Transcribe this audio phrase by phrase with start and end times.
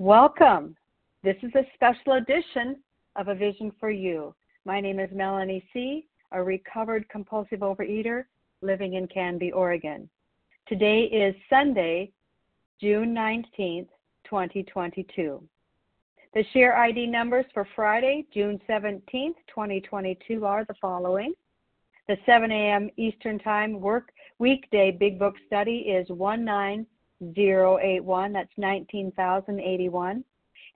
[0.00, 0.76] Welcome.
[1.22, 2.78] This is a special edition
[3.16, 4.34] of A Vision for You.
[4.64, 8.24] My name is Melanie C., a recovered compulsive overeater
[8.62, 10.08] living in Canby, Oregon.
[10.66, 12.12] Today is Sunday,
[12.80, 13.88] June 19th,
[14.24, 15.46] 2022.
[16.32, 21.34] The share ID numbers for Friday, June 17th, 2022 are the following.
[22.08, 22.88] The 7 a.m.
[22.96, 26.86] Eastern Time work weekday Big Book study is 19
[27.22, 28.32] 081.
[28.32, 30.24] That's 19,081.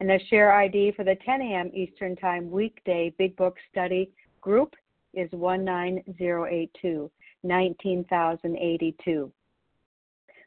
[0.00, 1.70] And the share ID for the 10 a.m.
[1.72, 4.10] Eastern Time weekday Big Book Study
[4.40, 4.74] group
[5.14, 7.10] is 19082,
[7.42, 9.32] 19,082.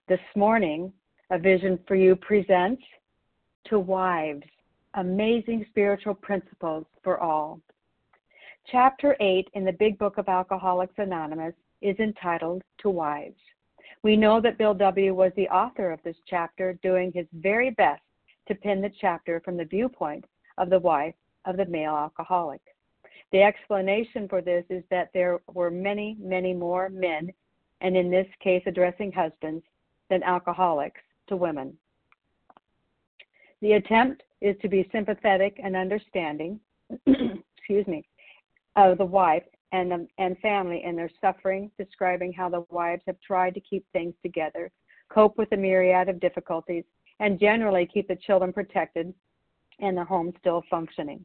[0.07, 0.93] This morning,
[1.31, 2.83] A Vision for You presents
[3.69, 4.43] To Wives
[4.95, 7.61] Amazing Spiritual Principles for All.
[8.71, 13.35] Chapter 8 in the Big Book of Alcoholics Anonymous is entitled To Wives.
[14.07, 15.13] We know that Bill W.
[15.13, 18.01] was the author of this chapter, doing his very best
[18.47, 20.23] to pin the chapter from the viewpoint
[20.57, 22.61] of the wife of the male alcoholic.
[23.33, 27.33] The explanation for this is that there were many, many more men,
[27.81, 29.65] and in this case, addressing husbands,
[30.09, 31.77] than alcoholics to women.
[33.59, 36.61] The attempt is to be sympathetic and understanding,
[37.05, 38.07] excuse me,
[38.77, 43.19] of the wife and, um, and family in their suffering, describing how the wives have
[43.19, 44.71] tried to keep things together,
[45.09, 46.83] cope with a myriad of difficulties,
[47.19, 49.13] and generally keep the children protected
[49.79, 51.23] and the home still functioning.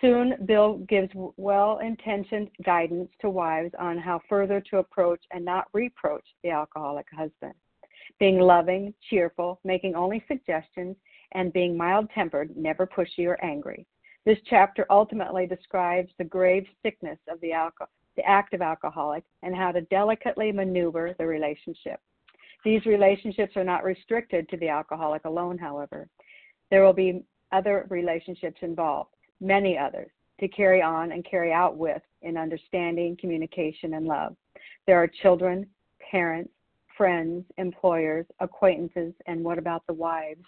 [0.00, 5.66] Soon, Bill gives well intentioned guidance to wives on how further to approach and not
[5.72, 7.54] reproach the alcoholic husband.
[8.20, 10.96] Being loving, cheerful, making only suggestions,
[11.32, 13.86] and being mild tempered, never pushy or angry.
[14.28, 17.52] This chapter ultimately describes the grave sickness of the,
[18.14, 21.98] the active alcoholic and how to delicately maneuver the relationship.
[22.62, 26.10] These relationships are not restricted to the alcoholic alone, however.
[26.70, 32.02] There will be other relationships involved, many others, to carry on and carry out with
[32.20, 34.36] in understanding, communication, and love.
[34.86, 35.64] There are children,
[36.10, 36.52] parents,
[36.98, 40.44] friends, employers, acquaintances, and what about the wives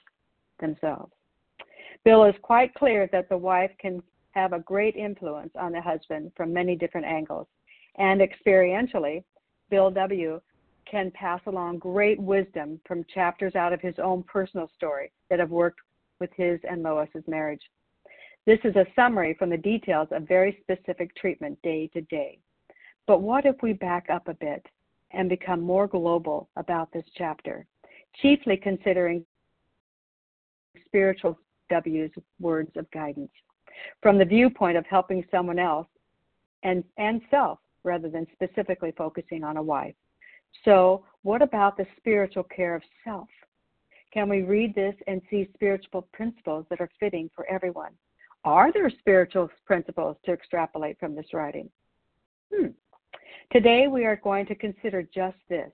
[0.61, 1.15] themselves?
[2.05, 4.03] Bill is quite clear that the wife can
[4.33, 7.47] have a great influence on the husband from many different angles.
[7.97, 9.25] And experientially,
[9.71, 10.41] Bill W.
[10.91, 15.51] can pass along great wisdom from chapters out of his own personal story that have
[15.51, 15.81] worked
[16.21, 17.63] with his and Lois's marriage.
[18.47, 22.39] This is a summary from the details of very specific treatment day to day.
[23.07, 24.65] But what if we back up a bit
[25.11, 27.67] and become more global about this chapter,
[28.23, 29.25] chiefly considering
[30.87, 31.39] spiritual
[31.71, 33.31] W's words of guidance
[34.03, 35.87] from the viewpoint of helping someone else
[36.63, 39.95] and, and self rather than specifically focusing on a wife.
[40.65, 43.29] So, what about the spiritual care of self?
[44.13, 47.93] Can we read this and see spiritual principles that are fitting for everyone?
[48.45, 51.71] Are there spiritual principles to extrapolate from this writing?
[52.53, 52.69] Hmm.
[53.53, 55.71] Today we are going to consider just this.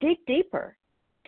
[0.00, 0.76] Dig deeper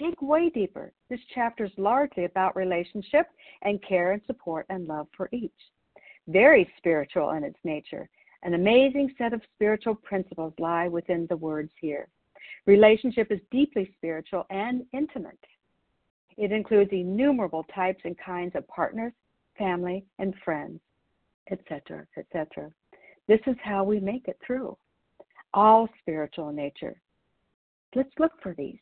[0.00, 0.92] dig way deeper.
[1.10, 3.26] This chapter is largely about relationship
[3.62, 5.52] and care and support and love for each.
[6.26, 8.08] Very spiritual in its nature.
[8.42, 12.08] An amazing set of spiritual principles lie within the words here.
[12.66, 15.38] Relationship is deeply spiritual and intimate.
[16.38, 19.12] It includes innumerable types and kinds of partners,
[19.58, 20.80] family, and friends,
[21.50, 22.70] etc., etc.
[23.28, 24.76] This is how we make it through.
[25.52, 27.00] All spiritual in nature.
[27.94, 28.78] Let's look for these.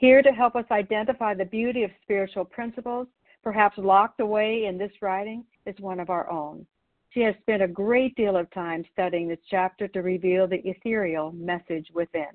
[0.00, 3.06] Here to help us identify the beauty of spiritual principles,
[3.44, 6.64] perhaps locked away in this writing, is one of our own.
[7.10, 11.32] She has spent a great deal of time studying this chapter to reveal the ethereal
[11.32, 12.30] message within.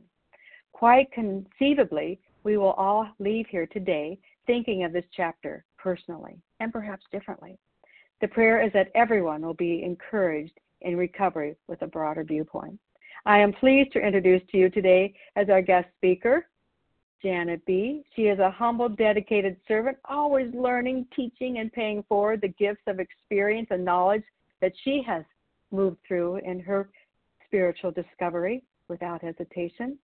[0.74, 7.06] Quite conceivably, we will all leave here today thinking of this chapter personally and perhaps
[7.12, 7.58] differently.
[8.22, 12.80] The prayer is that everyone will be encouraged in recovery with a broader viewpoint.
[13.26, 16.46] I am pleased to introduce to you today as our guest speaker
[17.22, 18.04] Janet B.
[18.16, 23.00] She is a humble, dedicated servant, always learning, teaching, and paying forward the gifts of
[23.00, 24.24] experience and knowledge
[24.62, 25.24] that she has
[25.72, 26.90] moved through in her
[27.46, 29.98] spiritual discovery without hesitation.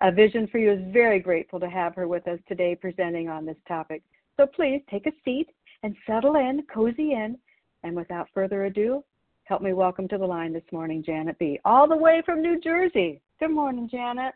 [0.00, 3.44] A Vision for You is very grateful to have her with us today presenting on
[3.44, 4.02] this topic.
[4.36, 5.50] So please take a seat
[5.82, 7.36] and settle in, cozy in,
[7.82, 9.04] and without further ado,
[9.44, 12.60] help me welcome to the line this morning Janet B., all the way from New
[12.60, 13.20] Jersey.
[13.38, 14.34] Good morning, Janet.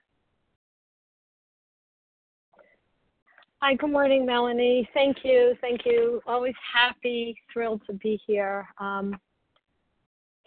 [3.61, 4.89] Hi, good morning, Melanie.
[4.95, 5.53] Thank you.
[5.61, 6.21] Thank you.
[6.29, 8.69] Always happy, thrilled to be here.
[8.79, 9.19] Um,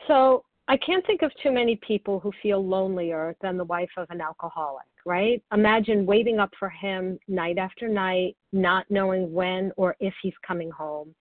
[0.08, 4.08] so, I can't think of too many people who feel lonelier than the wife of
[4.12, 4.86] an alcoholic.
[5.06, 5.44] right?
[5.52, 10.72] Imagine waiting up for him night after night, not knowing when or if he's coming
[10.72, 11.14] home.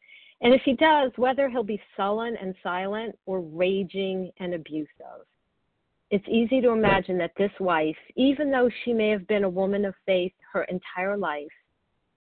[0.42, 5.26] And if he does, whether he'll be sullen and silent or raging and abusive.
[6.12, 9.84] It's easy to imagine that this wife, even though she may have been a woman
[9.84, 11.48] of faith her entire life,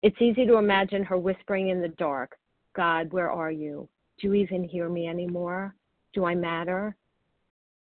[0.02, 2.36] it's easy to imagine her whispering in the dark,
[2.74, 3.88] God, where are you?
[4.20, 5.74] Do you even hear me anymore?
[6.12, 6.96] Do I matter?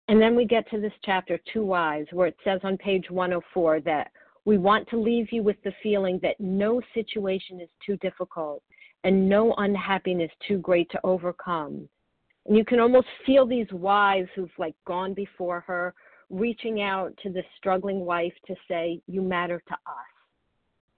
[0.09, 3.81] And then we get to this chapter, To Wives, where it says on page 104
[3.81, 4.11] that
[4.45, 8.63] we want to leave you with the feeling that no situation is too difficult
[9.05, 11.89] and no unhappiness too great to overcome.
[12.47, 15.95] And you can almost feel these wives who've like gone before her
[16.31, 20.16] reaching out to the struggling wife to say, You matter to us.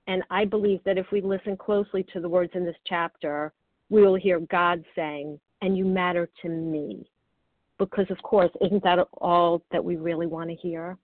[0.08, 3.52] And I believe that if we listen closely to the words in this chapter,
[3.90, 7.08] we will hear God saying, And you matter to me.
[7.78, 10.96] Because, of course, isn't that all that we really want to hear?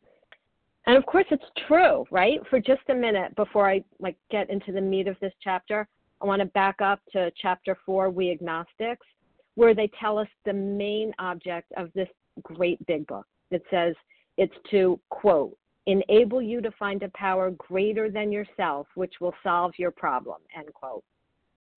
[0.86, 2.40] And of course, it's true, right?
[2.50, 5.86] For just a minute before I like get into the meat of this chapter,
[6.20, 9.06] I want to back up to chapter four, We Agnostics,
[9.54, 12.08] where they tell us the main object of this
[12.42, 13.26] great big book.
[13.50, 13.94] It says
[14.36, 19.72] it's to, quote, enable you to find a power greater than yourself, which will solve
[19.78, 21.04] your problem, end quote.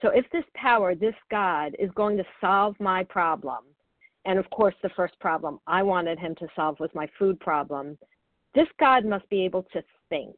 [0.02, 3.64] So if this power, this God, is going to solve my problem,
[4.26, 7.98] and of course, the first problem I wanted him to solve was my food problem,
[8.54, 10.36] this God must be able to think,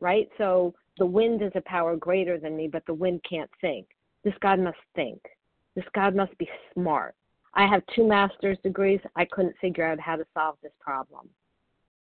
[0.00, 0.28] right?
[0.38, 3.86] So the wind is a power greater than me, but the wind can't think.
[4.24, 5.20] This God must think.
[5.74, 7.14] This God must be smart.
[7.54, 9.00] I have two master's degrees.
[9.16, 11.28] I couldn't figure out how to solve this problem.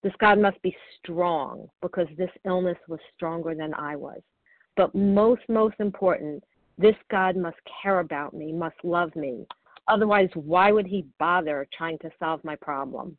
[0.04, 4.20] This God must be strong because this illness was stronger than I was.
[4.76, 6.44] But most, most important,
[6.76, 9.46] this God must care about me, must love me.
[9.88, 13.16] Otherwise, why would he bother trying to solve my problem?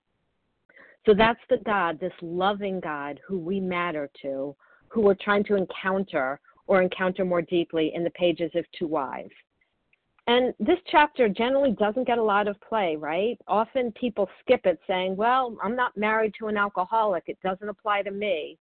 [1.08, 4.56] So that's the God, this loving God who we matter to,
[4.90, 9.34] who we're trying to encounter or encounter more deeply in the pages of To Wives.
[10.28, 13.38] And this chapter generally doesn't get a lot of play, right?
[13.48, 17.26] Often people skip it saying, well, I'm not married to an alcoholic.
[17.28, 18.58] It doesn't apply to me.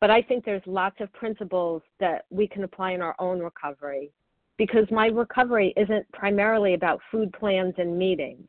[0.00, 4.10] But I think there's lots of principles that we can apply in our own recovery
[4.58, 8.48] because my recovery isn't primarily about food plans and meetings.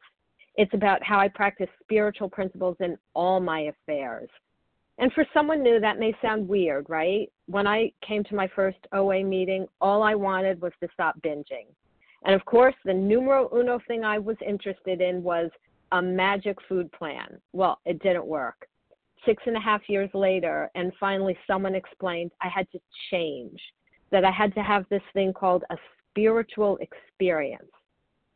[0.55, 4.29] It's about how I practice spiritual principles in all my affairs.
[4.97, 7.31] And for someone new, that may sound weird, right?
[7.45, 11.65] When I came to my first OA meeting, all I wanted was to stop binging.
[12.25, 15.49] And of course, the numero uno thing I was interested in was
[15.91, 17.39] a magic food plan.
[17.51, 18.67] Well, it didn't work.
[19.25, 22.79] Six and a half years later, and finally someone explained I had to
[23.11, 23.59] change,
[24.11, 25.77] that I had to have this thing called a
[26.09, 27.71] spiritual experience.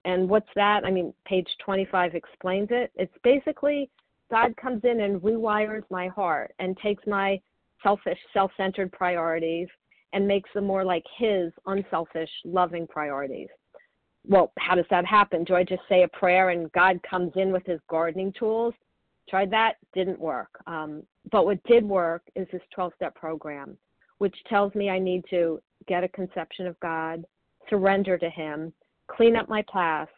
[0.05, 0.85] And what's that?
[0.85, 2.91] I mean, page 25 explains it.
[2.95, 3.89] It's basically
[4.29, 7.39] God comes in and rewires my heart and takes my
[7.83, 9.67] selfish, self centered priorities
[10.13, 13.49] and makes them more like His unselfish, loving priorities
[14.27, 15.43] well, how does that happen?
[15.43, 18.73] Do I just say a prayer and God comes in with his gardening tools?
[19.29, 20.49] Tried that, didn't work.
[20.67, 23.77] Um, but what did work is this 12 step program,
[24.19, 27.25] which tells me I need to get a conception of God,
[27.69, 28.73] surrender to Him,
[29.07, 30.11] clean up my past,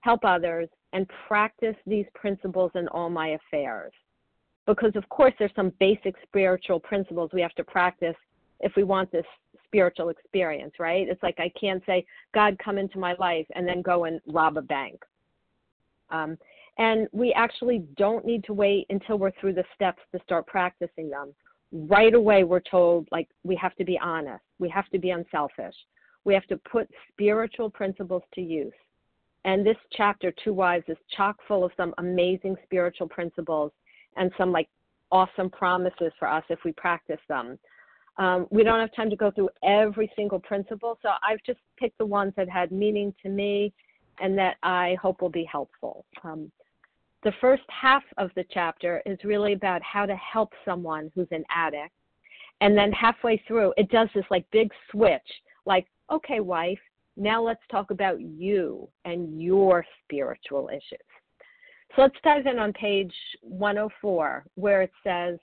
[0.00, 3.92] help others, and practice these principles in all my affairs.
[4.66, 8.16] Because, of course, there's some basic spiritual principles we have to practice
[8.60, 9.24] if we want this
[9.68, 11.08] spiritual experience, right?
[11.08, 12.04] It's like I can't say,
[12.34, 15.02] God, come into my life and then go and rob a bank.
[16.10, 16.38] Um,
[16.78, 21.10] and we actually don't need to wait until we're through the steps to start practicing
[21.10, 21.34] them.
[21.72, 25.74] Right away, we're told, like, we have to be honest, we have to be unselfish,
[26.24, 28.72] we have to put spiritual principles to use.
[29.44, 33.72] And this chapter, To Wives, is chock full of some amazing spiritual principles
[34.16, 34.68] and some like
[35.10, 37.58] awesome promises for us if we practice them.
[38.18, 41.98] Um, we don't have time to go through every single principle, so I've just picked
[41.98, 43.72] the ones that had meaning to me
[44.20, 46.04] and that I hope will be helpful.
[46.24, 46.50] Um,
[47.22, 51.44] the first half of the chapter is really about how to help someone who's an
[51.50, 51.92] addict.
[52.60, 55.22] And then halfway through, it does this like big switch
[55.64, 56.78] like, okay, wife,
[57.16, 60.98] now let's talk about you and your spiritual issues.
[61.94, 65.38] So let's dive in on page 104, where it says,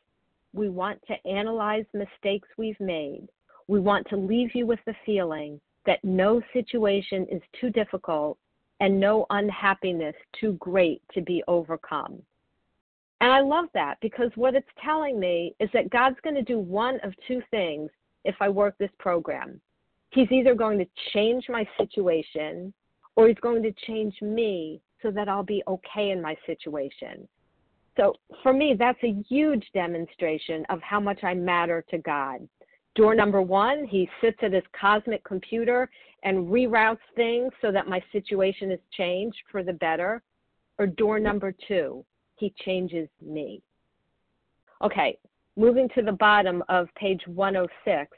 [0.56, 3.28] we want to analyze mistakes we've made.
[3.68, 8.38] We want to leave you with the feeling that no situation is too difficult
[8.80, 12.22] and no unhappiness too great to be overcome.
[13.22, 16.60] And I love that because what it's telling me is that God's going to do
[16.60, 17.90] one of two things
[18.24, 19.60] if I work this program.
[20.10, 22.74] He's either going to change my situation
[23.16, 27.28] or he's going to change me so that I'll be okay in my situation.
[27.98, 32.48] So for me, that's a huge demonstration of how much I matter to God.
[32.96, 35.90] Door number one, he sits at his cosmic computer
[36.24, 40.22] and reroutes things so that my situation is changed for the better.
[40.78, 43.62] Or door number two, he changes me.
[44.82, 45.18] Okay,
[45.56, 48.12] moving to the bottom of page 106,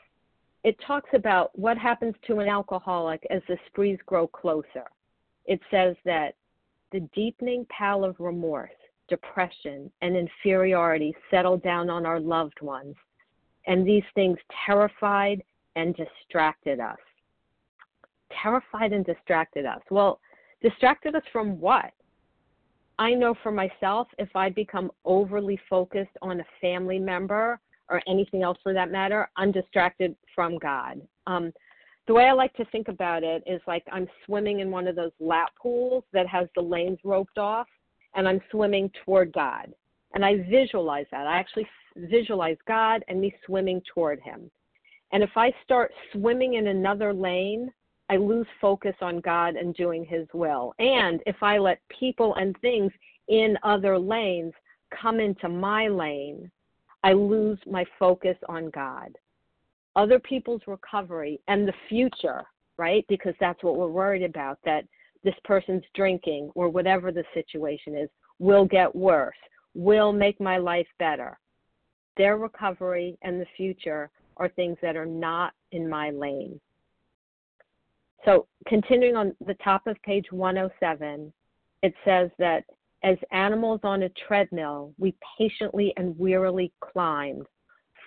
[0.63, 4.85] it talks about what happens to an alcoholic as the sprees grow closer.
[5.45, 6.35] It says that
[6.91, 8.71] the deepening pall of remorse,
[9.07, 12.95] depression, and inferiority settle down on our loved ones,
[13.65, 15.43] and these things terrified
[15.75, 16.97] and distracted us.
[18.41, 19.81] Terrified and distracted us.
[19.89, 20.19] Well,
[20.61, 21.91] distracted us from what?
[22.99, 27.59] I know for myself, if I become overly focused on a family member
[27.89, 31.01] or anything else for that matter, I'm distracted from God.
[31.27, 31.53] Um,
[32.07, 34.95] the way I like to think about it is like I'm swimming in one of
[34.95, 37.67] those lap pools that has the lanes roped off,
[38.17, 39.71] and I'm swimming toward God.
[40.13, 41.27] And I visualize that.
[41.27, 44.51] I actually visualize God and me swimming toward Him.
[45.13, 47.71] And if I start swimming in another lane,
[48.09, 50.73] I lose focus on God and doing His will.
[50.79, 52.91] And if I let people and things
[53.27, 54.53] in other lanes
[54.89, 56.49] come into my lane,
[57.03, 59.15] I lose my focus on God.
[59.95, 62.43] Other people's recovery and the future,
[62.77, 63.05] right?
[63.07, 64.85] Because that's what we're worried about that
[65.23, 68.09] this person's drinking or whatever the situation is
[68.39, 69.35] will get worse,
[69.73, 71.39] will make my life better.
[72.17, 76.59] Their recovery and the future are things that are not in my lane.
[78.25, 81.31] So, continuing on the top of page 107,
[81.83, 82.63] it says that
[83.03, 87.45] as animals on a treadmill, we patiently and wearily climbed,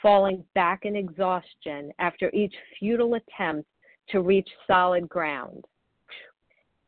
[0.02, 3.68] falling back in exhaustion after each futile attempt
[4.08, 5.64] to reach solid ground.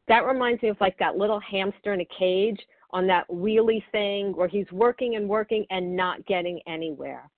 [0.09, 4.35] That reminds me of like that little hamster in a cage on that wheelie thing
[4.37, 7.30] where he's working and working and not getting anywhere.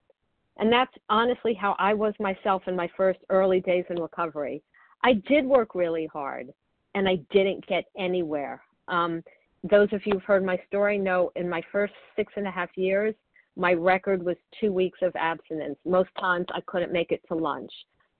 [0.56, 4.62] And that's honestly how I was myself in my first early days in recovery.
[5.02, 6.52] I did work really hard
[6.94, 8.62] and I didn't get anywhere.
[8.88, 9.22] Um,
[9.62, 12.70] those of you who've heard my story know in my first six and a half
[12.76, 13.14] years,
[13.56, 15.76] my record was two weeks of abstinence.
[15.84, 17.72] Most times I couldn't make it to lunch.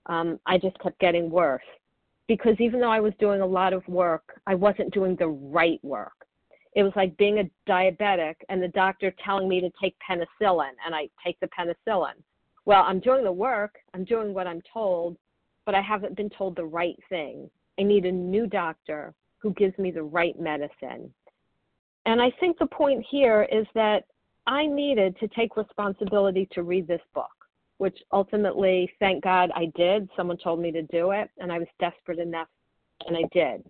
[0.07, 1.63] Um, I just kept getting worse
[2.27, 5.79] because even though I was doing a lot of work, I wasn't doing the right
[5.83, 6.13] work.
[6.75, 10.93] It was like being a diabetic and the doctor telling me to take penicillin and
[10.93, 12.15] I take the penicillin.
[12.65, 15.17] Well, I'm doing the work, I'm doing what I'm told,
[15.65, 17.49] but I haven't been told the right thing.
[17.79, 21.13] I need a new doctor who gives me the right medicine.
[22.05, 24.05] And I think the point here is that
[24.47, 27.31] I needed to take responsibility to read this book,
[27.77, 30.09] which ultimately, thank God, I did.
[30.15, 32.47] Someone told me to do it, and I was desperate enough,
[33.07, 33.63] and I did.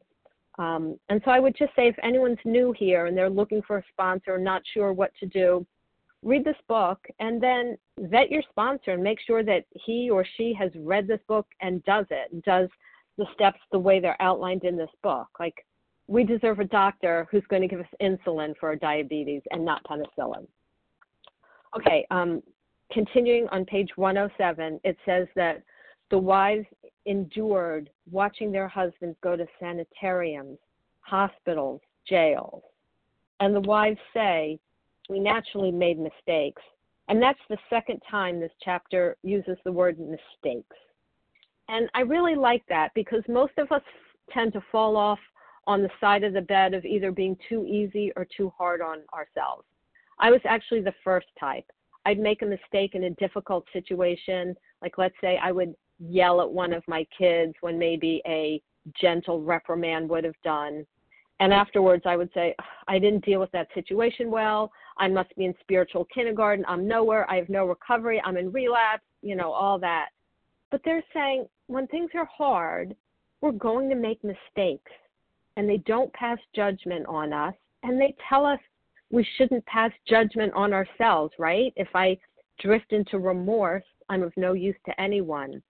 [0.57, 3.77] Um, and so I would just say if anyone's new here and they're looking for
[3.77, 5.65] a sponsor, not sure what to do,
[6.23, 10.53] read this book and then vet your sponsor and make sure that he or she
[10.53, 12.69] has read this book and does it and does
[13.17, 15.27] the steps the way they're outlined in this book.
[15.39, 15.65] Like
[16.07, 19.83] we deserve a doctor who's going to give us insulin for our diabetes and not
[19.83, 20.47] penicillin.
[21.77, 22.41] Okay, um,
[22.91, 25.61] continuing on page 107, it says that
[26.11, 26.65] the wives
[27.05, 30.57] endured watching their husbands go to sanitariums,
[31.01, 32.63] hospitals, jails.
[33.39, 34.59] And the wives say,
[35.09, 36.61] we naturally made mistakes.
[37.07, 40.75] And that's the second time this chapter uses the word mistakes.
[41.67, 43.81] And I really like that because most of us
[44.31, 45.19] tend to fall off
[45.67, 48.99] on the side of the bed of either being too easy or too hard on
[49.13, 49.65] ourselves.
[50.19, 51.65] I was actually the first type.
[52.05, 56.49] I'd make a mistake in a difficult situation, like let's say I would yell at
[56.49, 58.61] one of my kids when maybe a
[58.99, 60.85] gentle reprimand would have done.
[61.39, 62.55] And afterwards, I would say,
[62.87, 64.71] I didn't deal with that situation well.
[64.97, 66.63] I must be in spiritual kindergarten.
[66.67, 67.29] I'm nowhere.
[67.29, 68.21] I have no recovery.
[68.23, 70.09] I'm in relapse, you know, all that.
[70.71, 72.95] But they're saying when things are hard,
[73.41, 74.91] we're going to make mistakes.
[75.57, 77.53] And they don't pass judgment on us.
[77.83, 78.59] And they tell us
[79.11, 81.73] we shouldn't pass judgment on ourselves, right?
[81.75, 82.17] If I
[82.59, 85.61] drift into remorse, I'm of no use to anyone.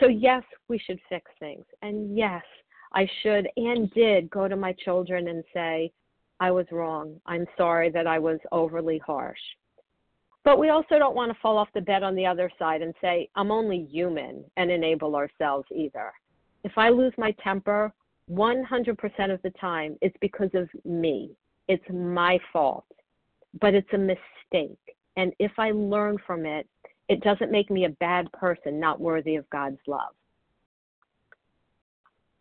[0.00, 1.64] So, yes, we should fix things.
[1.82, 2.42] And yes,
[2.92, 5.92] I should and did go to my children and say,
[6.40, 7.20] I was wrong.
[7.26, 9.38] I'm sorry that I was overly harsh.
[10.44, 12.94] But we also don't want to fall off the bed on the other side and
[13.00, 16.12] say, I'm only human and enable ourselves either.
[16.64, 17.92] If I lose my temper,
[18.30, 21.32] 100% of the time, it's because of me.
[21.68, 22.84] It's my fault.
[23.60, 24.78] But it's a mistake.
[25.16, 26.66] And if I learn from it,
[27.08, 30.14] it doesn't make me a bad person, not worthy of God's love.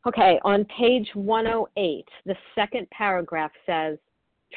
[0.05, 3.98] Okay, on page 108, the second paragraph says,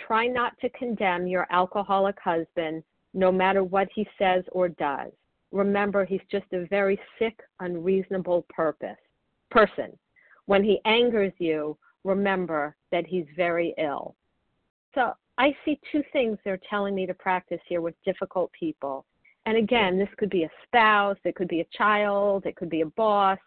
[0.07, 2.85] try not to condemn your alcoholic husband
[3.15, 5.11] no matter what he says or does.
[5.51, 8.99] Remember, he's just a very sick, unreasonable purpose,
[9.51, 9.99] person.
[10.47, 14.15] When he angers you, remember that he's very ill.
[14.95, 19.05] So I see two things they're telling me to practice here with difficult people.
[19.47, 22.83] And again, this could be a spouse, it could be a child, it could be
[22.83, 23.39] a boss.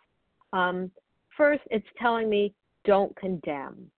[0.51, 0.91] Um,
[1.37, 2.53] first, it's telling me
[2.85, 3.91] don't condemn.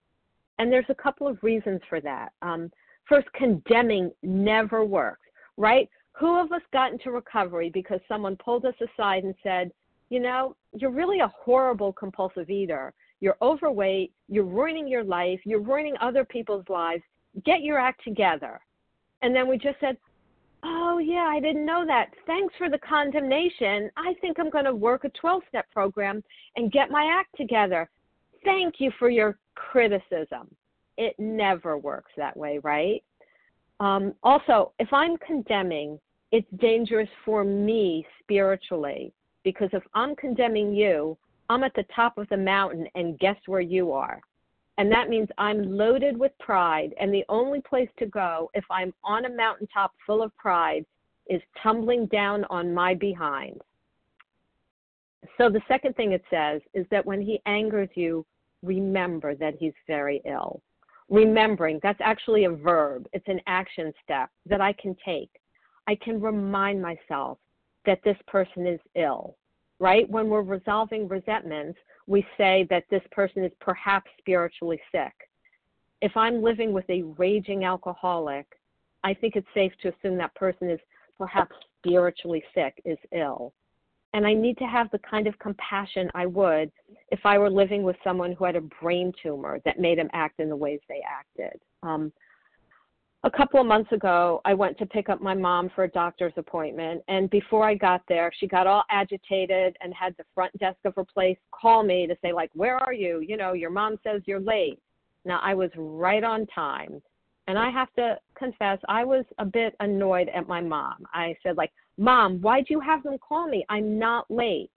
[0.60, 2.32] And there's a couple of reasons for that.
[2.42, 2.72] Um,
[3.08, 5.22] first, condemning never works,
[5.58, 5.90] right?
[6.14, 9.72] Who of us got into recovery because someone pulled us aside and said,
[10.10, 12.94] you know, you're really a horrible compulsive eater.
[13.20, 14.14] You're overweight.
[14.28, 15.40] You're ruining your life.
[15.44, 17.04] You're ruining other people's lives.
[17.44, 18.60] Get your act together.
[19.22, 19.98] And then we just said,
[20.64, 22.10] oh, yeah, I didn't know that.
[22.26, 23.90] Thanks for the condemnation.
[23.98, 26.24] I think I'm going to work a 12 step program
[26.56, 27.90] and get my act together.
[28.44, 30.54] Thank you for your criticism.
[30.98, 33.04] It never works that way, right?
[33.80, 36.00] Um, also, if I'm condemning,
[36.32, 39.14] it's dangerous for me spiritually
[39.44, 41.18] because if I'm condemning you,
[41.50, 44.20] I'm at the top of the mountain and guess where you are?
[44.78, 48.94] And that means I'm loaded with pride, and the only place to go if I'm
[49.04, 50.86] on a mountaintop full of pride
[51.30, 53.62] is tumbling down on my behind.
[55.38, 58.26] So the second thing it says is that when he angers you,
[58.64, 60.62] remember that he's very ill.
[61.10, 65.30] Remembering, that's actually a verb, it's an action step that I can take.
[65.88, 67.38] I can remind myself
[67.86, 69.36] that this person is ill,
[69.80, 70.10] right?
[70.10, 71.78] When we're resolving resentments,
[72.08, 75.14] we say that this person is perhaps spiritually sick.
[76.02, 78.46] If I'm living with a raging alcoholic,
[79.04, 80.80] I think it's safe to assume that person is
[81.18, 83.54] perhaps spiritually sick, is ill.
[84.14, 86.72] And I need to have the kind of compassion I would
[87.12, 90.40] if I were living with someone who had a brain tumor that made them act
[90.40, 91.60] in the ways they acted.
[91.84, 92.14] Um,
[93.26, 96.34] a couple of months ago, I went to pick up my mom for a doctor's
[96.38, 97.02] appointment.
[97.08, 100.94] And before I got there, she got all agitated and had the front desk of
[100.96, 103.22] her place call me to say, like, where are you?
[103.28, 104.80] You know, your mom says you're late.
[105.26, 107.02] Now, I was right on time.
[107.48, 111.06] And I have to confess, I was a bit annoyed at my mom.
[111.14, 113.66] I said, like, Mom, why'd you have them call me?
[113.70, 114.70] I'm not late.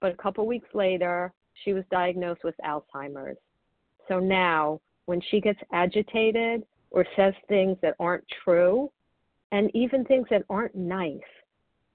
[0.00, 1.32] But a couple weeks later,
[1.64, 3.38] she was diagnosed with Alzheimer's.
[4.06, 8.90] So now, when she gets agitated or says things that aren't true,
[9.52, 11.20] and even things that aren't nice,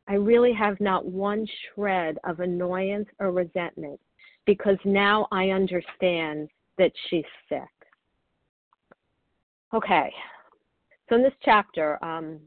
[0.07, 3.99] I really have not one shred of annoyance or resentment
[4.45, 7.61] because now I understand that she's sick.
[9.73, 10.11] Okay,
[11.09, 12.39] so in this chapter, um,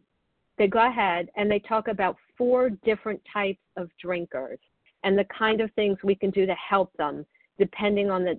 [0.58, 4.58] they go ahead and they talk about four different types of drinkers
[5.04, 7.24] and the kind of things we can do to help them
[7.58, 8.38] depending on the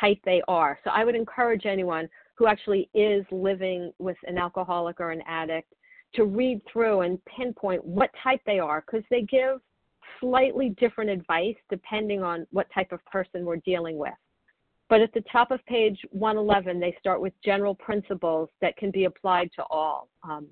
[0.00, 0.78] type they are.
[0.84, 2.08] So I would encourage anyone
[2.40, 5.74] who actually is living with an alcoholic or an addict
[6.14, 9.60] to read through and pinpoint what type they are because they give
[10.20, 14.14] slightly different advice depending on what type of person we're dealing with.
[14.88, 19.04] But at the top of page 111, they start with general principles that can be
[19.04, 20.08] applied to all.
[20.22, 20.48] Um,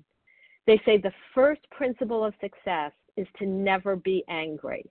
[0.67, 4.85] they say the first principle of success is to never be angry.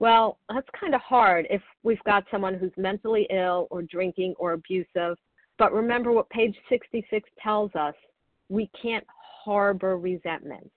[0.00, 4.52] Well, that's kind of hard if we've got someone who's mentally ill or drinking or
[4.52, 5.16] abusive.
[5.58, 7.94] But remember what page 66 tells us
[8.48, 9.06] we can't
[9.44, 10.70] harbor resentments.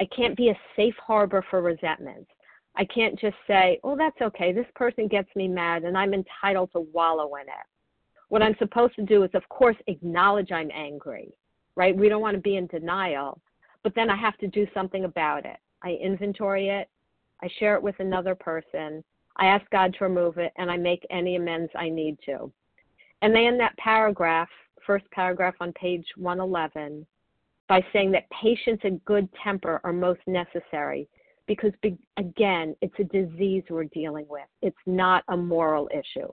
[0.00, 2.30] I can't be a safe harbor for resentments.
[2.76, 4.52] I can't just say, oh, that's okay.
[4.52, 7.66] This person gets me mad and I'm entitled to wallow in it.
[8.28, 11.34] What I'm supposed to do is, of course, acknowledge I'm angry,
[11.74, 11.96] right?
[11.96, 13.40] We don't want to be in denial
[13.82, 15.56] but then I have to do something about it.
[15.82, 16.88] I inventory it,
[17.42, 19.02] I share it with another person,
[19.36, 22.52] I ask God to remove it, and I make any amends I need to.
[23.22, 24.48] And they end that paragraph,
[24.86, 27.06] first paragraph on page 111,
[27.68, 31.08] by saying that patience and good temper are most necessary
[31.46, 31.72] because,
[32.16, 34.46] again, it's a disease we're dealing with.
[34.62, 36.28] It's not a moral issue.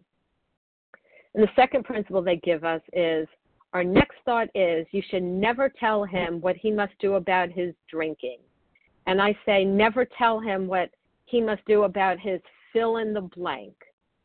[1.33, 3.27] And the second principle they give us is
[3.73, 7.75] our next thought is you should never tell him what he must do about his
[7.89, 8.39] drinking.
[9.05, 10.89] And I say never tell him what
[11.25, 12.41] he must do about his
[12.73, 13.75] fill in the blank.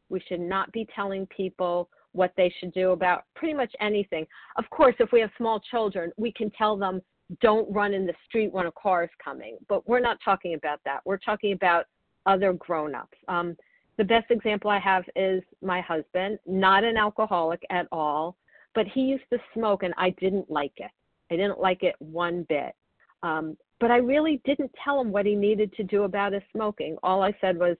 [0.08, 4.26] We should not be telling people what they should do about pretty much anything.
[4.56, 7.00] Of course, if we have small children, we can tell them
[7.40, 9.56] don't run in the street when a car is coming.
[9.68, 11.00] But we're not talking about that.
[11.04, 11.86] We're talking about
[12.26, 13.16] other grown ups.
[13.28, 13.56] Um,
[13.98, 18.36] the best example I have is my husband, not an alcoholic at all,
[18.74, 20.90] but he used to smoke and I didn't like it.
[21.30, 22.74] I didn't like it one bit.
[23.22, 26.96] Um, but I really didn't tell him what he needed to do about his smoking.
[27.02, 27.76] All I said was,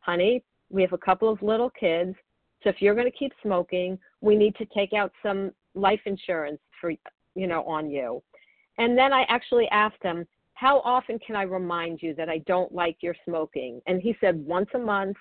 [0.00, 2.14] honey, we have a couple of little kids.
[2.62, 6.60] So if you're going to keep smoking, we need to take out some life insurance
[6.80, 6.92] for
[7.34, 8.22] you know on you.
[8.78, 12.72] And then I actually asked him, how often can I remind you that I don't
[12.72, 13.80] like your smoking?
[13.86, 15.16] And he said once a month,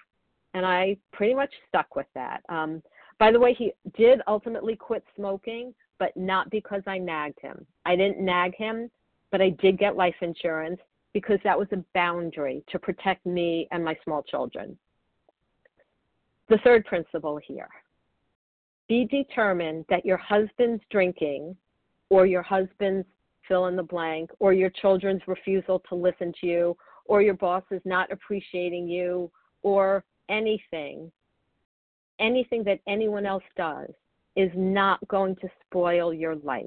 [0.53, 2.41] and I pretty much stuck with that.
[2.49, 2.83] Um,
[3.19, 7.65] by the way, he did ultimately quit smoking, but not because I nagged him.
[7.85, 8.89] I didn't nag him,
[9.31, 10.79] but I did get life insurance
[11.13, 14.77] because that was a boundary to protect me and my small children.
[16.51, 17.69] The third principle here
[18.89, 21.55] be determined that your husband's drinking
[22.09, 23.07] or your husband's
[23.47, 27.63] fill in the blank or your children's refusal to listen to you or your boss
[27.71, 29.31] is not appreciating you
[29.63, 31.09] or anything,
[32.19, 33.87] anything that anyone else does
[34.35, 36.65] is not going to spoil your life.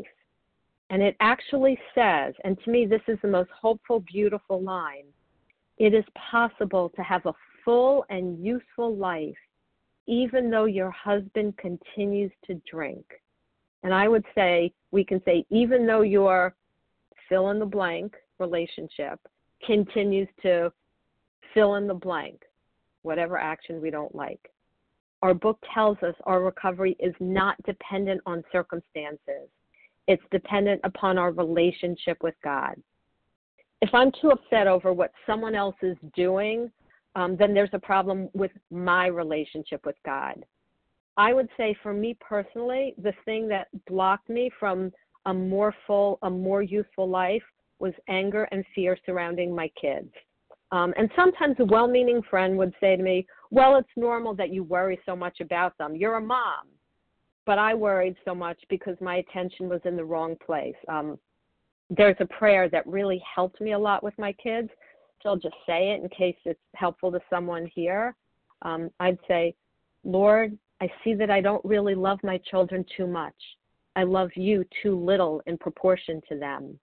[0.88, 5.04] And it actually says, and to me, this is the most hopeful, beautiful line
[5.76, 7.34] it is possible to have a
[7.66, 9.36] full and useful life
[10.06, 13.04] even though your husband continues to drink.
[13.82, 16.54] And I would say, we can say, even though your
[17.28, 19.18] fill in the blank relationship
[19.64, 20.72] continues to
[21.52, 22.42] fill in the blank,
[23.02, 24.50] whatever action we don't like.
[25.22, 29.48] Our book tells us our recovery is not dependent on circumstances,
[30.06, 32.74] it's dependent upon our relationship with God.
[33.80, 36.70] If I'm too upset over what someone else is doing
[37.14, 40.44] um, then there's a problem with my relationship with God.
[41.16, 44.92] I would say for me personally, the thing that blocked me from
[45.26, 47.42] a more full, a more youthful life
[47.78, 50.10] was anger and fear surrounding my kids.
[50.72, 54.50] Um, and sometimes a well meaning friend would say to me, Well, it's normal that
[54.50, 55.94] you worry so much about them.
[55.94, 56.66] You're a mom.
[57.46, 60.74] But I worried so much because my attention was in the wrong place.
[60.88, 61.18] Um,
[61.90, 64.70] there's a prayer that really helped me a lot with my kids
[65.24, 68.14] I'll just say it in case it's helpful to someone here.
[68.62, 69.54] Um, I'd say,
[70.04, 73.34] Lord, I see that I don't really love my children too much.
[73.96, 76.78] I love you too little in proportion to them.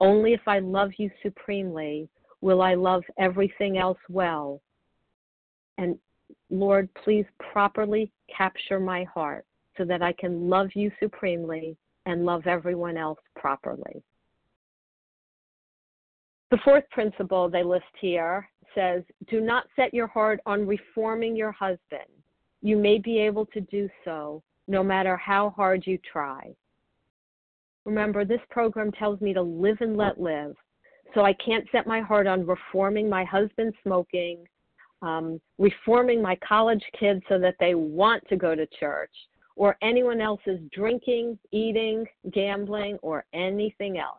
[0.00, 2.08] Only if I love you supremely
[2.40, 4.60] will I love everything else well.
[5.78, 5.98] And
[6.50, 12.46] Lord, please properly capture my heart so that I can love you supremely and love
[12.46, 14.02] everyone else properly.
[16.52, 21.50] The fourth principle they list here says do not set your heart on reforming your
[21.50, 22.10] husband.
[22.60, 26.54] You may be able to do so no matter how hard you try.
[27.86, 30.54] Remember, this program tells me to live and let live.
[31.14, 34.46] So I can't set my heart on reforming my husband's smoking,
[35.00, 39.14] um, reforming my college kids so that they want to go to church,
[39.56, 44.18] or anyone else's drinking, eating, gambling, or anything else.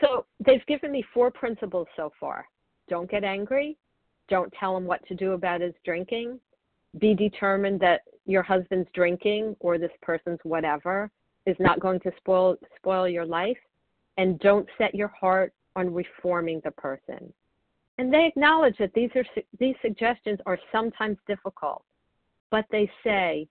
[0.00, 2.46] So they've given me four principles so far.
[2.88, 3.76] Don't get angry.
[4.28, 6.40] Don't tell him what to do about his drinking.
[6.98, 11.10] Be determined that your husband's drinking or this person's whatever
[11.46, 13.58] is not going to spoil spoil your life.
[14.16, 17.32] And don't set your heart on reforming the person.
[17.98, 19.24] And they acknowledge that these are
[19.58, 21.84] these suggestions are sometimes difficult,
[22.50, 23.48] but they say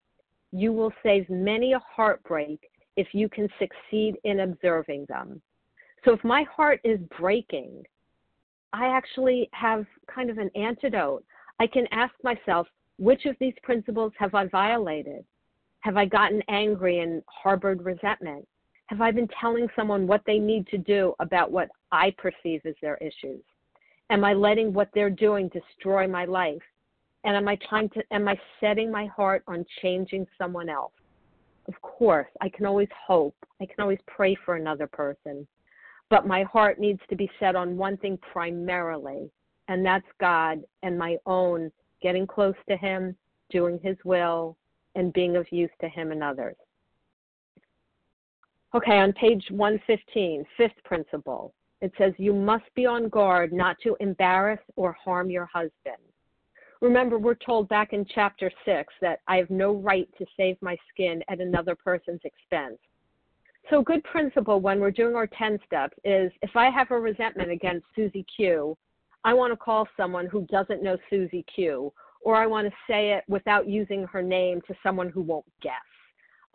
[0.51, 5.41] you will save many a heartbreak if you can succeed in observing them.
[6.05, 7.83] So if my heart is breaking,
[8.73, 11.23] I actually have kind of an antidote.
[11.59, 15.23] I can ask myself, which of these principles have I violated?
[15.81, 18.47] Have I gotten angry and harbored resentment?
[18.87, 22.75] Have I been telling someone what they need to do about what I perceive as
[22.81, 23.41] their issues?
[24.09, 26.61] Am I letting what they're doing destroy my life?
[27.23, 30.91] And am I trying to am I setting my heart on changing someone else?
[31.67, 33.35] Of course, I can always hope.
[33.61, 35.47] I can always pray for another person
[36.13, 39.31] but my heart needs to be set on one thing primarily,
[39.67, 41.71] and that's God and my own
[42.03, 43.15] getting close to Him,
[43.49, 44.55] doing His will,
[44.93, 46.55] and being of use to Him and others.
[48.75, 53.97] Okay, on page 115, fifth principle, it says you must be on guard not to
[53.99, 55.97] embarrass or harm your husband.
[56.79, 60.77] Remember, we're told back in chapter 6 that I have no right to save my
[60.93, 62.77] skin at another person's expense.
[63.69, 67.49] So, good principle when we're doing our 10 steps is if I have a resentment
[67.49, 68.77] against Susie Q,
[69.23, 73.13] I want to call someone who doesn't know Susie Q, or I want to say
[73.13, 75.73] it without using her name to someone who won't guess.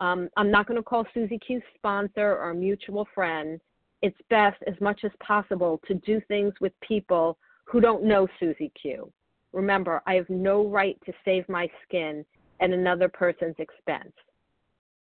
[0.01, 3.59] Um, I'm not going to call Susie Q's sponsor or mutual friend.
[4.01, 8.71] It's best, as much as possible, to do things with people who don't know Susie
[8.79, 9.11] Q.
[9.51, 12.23] Remember, I have no right to save my skin
[12.61, 14.13] at another person's expense.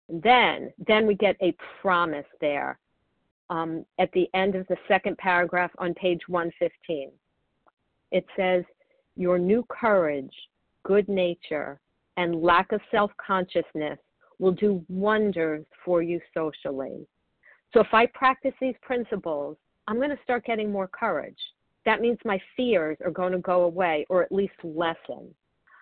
[0.10, 2.80] Then, then we get a promise there
[3.50, 7.12] um, at the end of the second paragraph on page 115.
[8.12, 8.63] It says,
[9.15, 10.34] Your new courage,
[10.84, 11.80] good nature,
[12.15, 14.00] and lack of self consciousness
[14.39, 17.08] will do wonders for you socially.
[17.74, 21.38] So if I practice these principles, I'm going to start getting more courage.
[21.86, 25.34] That means my fears are going to go away or at least lessen.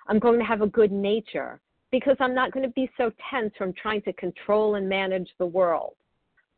[0.07, 1.59] I'm going to have a good nature
[1.99, 5.45] because I'm not going to be so tense from trying to control and manage the
[5.45, 5.93] world.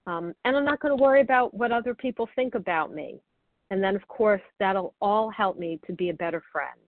[0.08, 3.20] Um, and I'm not going to worry about what other people think about me.
[3.70, 6.80] And then, of course, that'll all help me to be a better friend.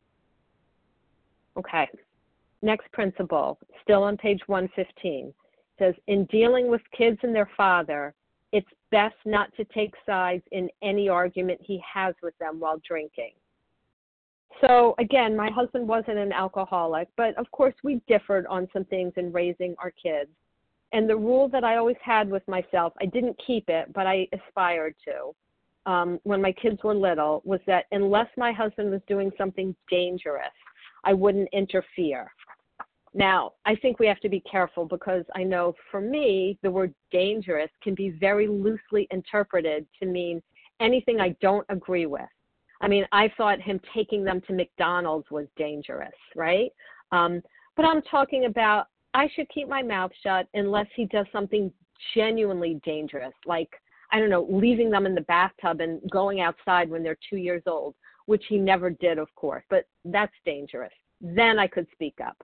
[1.57, 1.87] Okay,
[2.63, 5.31] next principle, still on page 115,
[5.77, 8.15] says In dealing with kids and their father,
[8.51, 13.33] it's best not to take sides in any argument he has with them while drinking.
[14.61, 19.13] So, again, my husband wasn't an alcoholic, but of course, we differed on some things
[19.15, 20.29] in raising our kids.
[20.91, 24.27] And the rule that I always had with myself, I didn't keep it, but I
[24.33, 25.35] aspired to
[25.89, 30.51] um, when my kids were little, was that unless my husband was doing something dangerous,
[31.03, 32.31] I wouldn't interfere.
[33.13, 36.93] Now, I think we have to be careful because I know for me, the word
[37.11, 40.41] dangerous can be very loosely interpreted to mean
[40.79, 42.29] anything I don't agree with.
[42.81, 46.71] I mean, I thought him taking them to McDonald's was dangerous, right?
[47.11, 47.41] Um,
[47.75, 51.71] but I'm talking about I should keep my mouth shut unless he does something
[52.13, 53.69] genuinely dangerous, like,
[54.11, 57.63] I don't know, leaving them in the bathtub and going outside when they're two years
[57.67, 60.93] old, which he never did, of course, but that's dangerous.
[61.21, 62.41] Then I could speak up.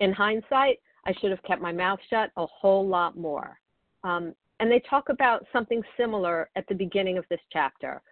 [0.00, 3.58] In hindsight, I should have kept my mouth shut a whole lot more.
[4.04, 8.02] Um, and they talk about something similar at the beginning of this chapter.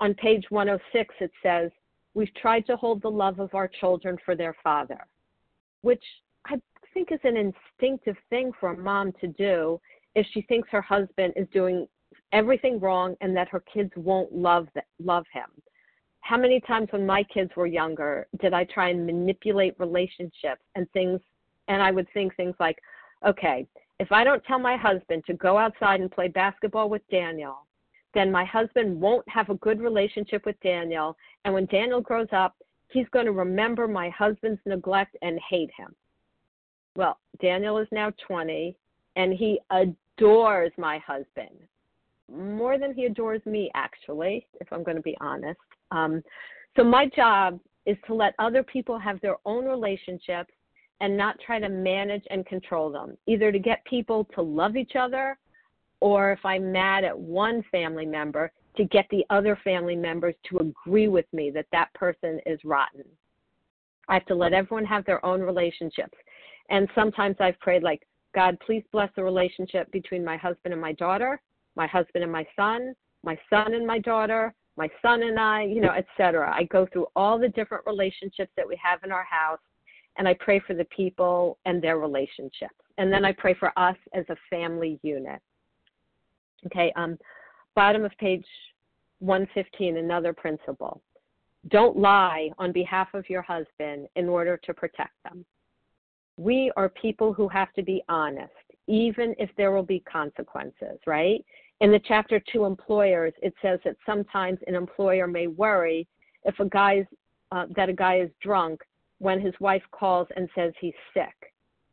[0.00, 1.70] On page 106, it says,
[2.14, 4.98] We've tried to hold the love of our children for their father,
[5.82, 6.02] which
[6.46, 6.60] I
[6.92, 9.80] think is an instinctive thing for a mom to do
[10.14, 11.86] if she thinks her husband is doing
[12.32, 14.68] everything wrong and that her kids won't love
[15.02, 15.46] love him.
[16.20, 20.90] How many times when my kids were younger did I try and manipulate relationships and
[20.92, 21.20] things
[21.68, 22.78] and I would think things like,
[23.24, 23.66] okay,
[24.00, 27.66] if I don't tell my husband to go outside and play basketball with Daniel,
[28.14, 31.16] then my husband won't have a good relationship with Daniel.
[31.44, 32.56] And when Daniel grows up,
[32.88, 35.94] he's going to remember my husband's neglect and hate him.
[36.96, 38.76] Well, Daniel is now 20
[39.16, 41.56] and he adores my husband
[42.30, 45.58] more than he adores me, actually, if I'm going to be honest.
[45.90, 46.22] Um,
[46.76, 50.52] so my job is to let other people have their own relationships
[51.00, 54.92] and not try to manage and control them, either to get people to love each
[54.98, 55.38] other
[56.00, 60.58] or if I'm mad at one family member, to get the other family members to
[60.58, 63.04] agree with me that that person is rotten.
[64.08, 66.16] I have to let everyone have their own relationships.
[66.68, 70.92] And sometimes I've prayed, like, God, please bless the relationship between my husband and my
[70.92, 71.40] daughter,
[71.76, 75.80] my husband and my son, my son and my daughter, my son and I, you
[75.80, 76.52] know, etc.
[76.54, 79.58] I go through all the different relationships that we have in our house
[80.16, 82.74] and I pray for the people and their relationships.
[82.98, 85.40] And then I pray for us as a family unit.
[86.66, 87.18] Okay, um,
[87.74, 88.44] bottom of page
[89.20, 91.02] 115, another principle.
[91.68, 95.44] Don't lie on behalf of your husband in order to protect them.
[96.38, 98.52] We are people who have to be honest,
[98.86, 101.44] even if there will be consequences, right?
[101.80, 106.06] In the chapter to employers, it says that sometimes an employer may worry
[106.44, 107.04] if a guy's
[107.52, 108.80] uh, that a guy is drunk
[109.18, 111.34] when his wife calls and says he's sick.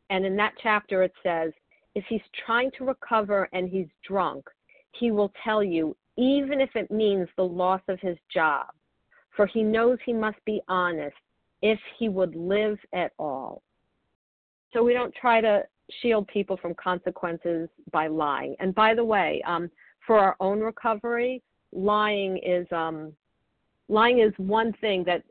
[0.10, 1.52] And in that chapter, it says
[1.96, 4.46] if he's trying to recover and he's drunk,
[5.00, 8.68] he will tell you, even if it means the loss of his job,
[9.36, 11.16] for he knows he must be honest
[11.62, 13.62] if he would live at all.
[14.74, 15.64] So we don't try to
[16.02, 18.56] shield people from consequences by lying.
[18.60, 19.70] And by the way, um,
[20.06, 23.14] for our own recovery, lying is um,
[23.90, 25.24] lying is one thing that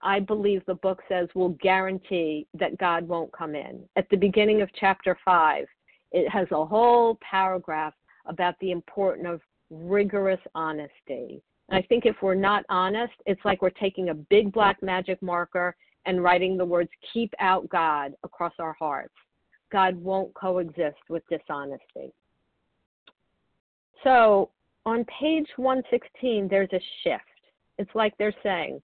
[0.00, 3.84] I believe the book says will guarantee that God won't come in.
[3.96, 5.66] At the beginning of chapter five,
[6.10, 7.94] it has a whole paragraph
[8.26, 11.42] about the importance of rigorous honesty.
[11.68, 15.20] And I think if we're not honest, it's like we're taking a big black magic
[15.22, 15.74] marker
[16.06, 19.14] and writing the words keep out God across our hearts.
[19.70, 22.12] God won't coexist with dishonesty.
[24.04, 24.50] So
[24.84, 27.22] on page 116, there's a shift.
[27.78, 28.82] It's like they're saying,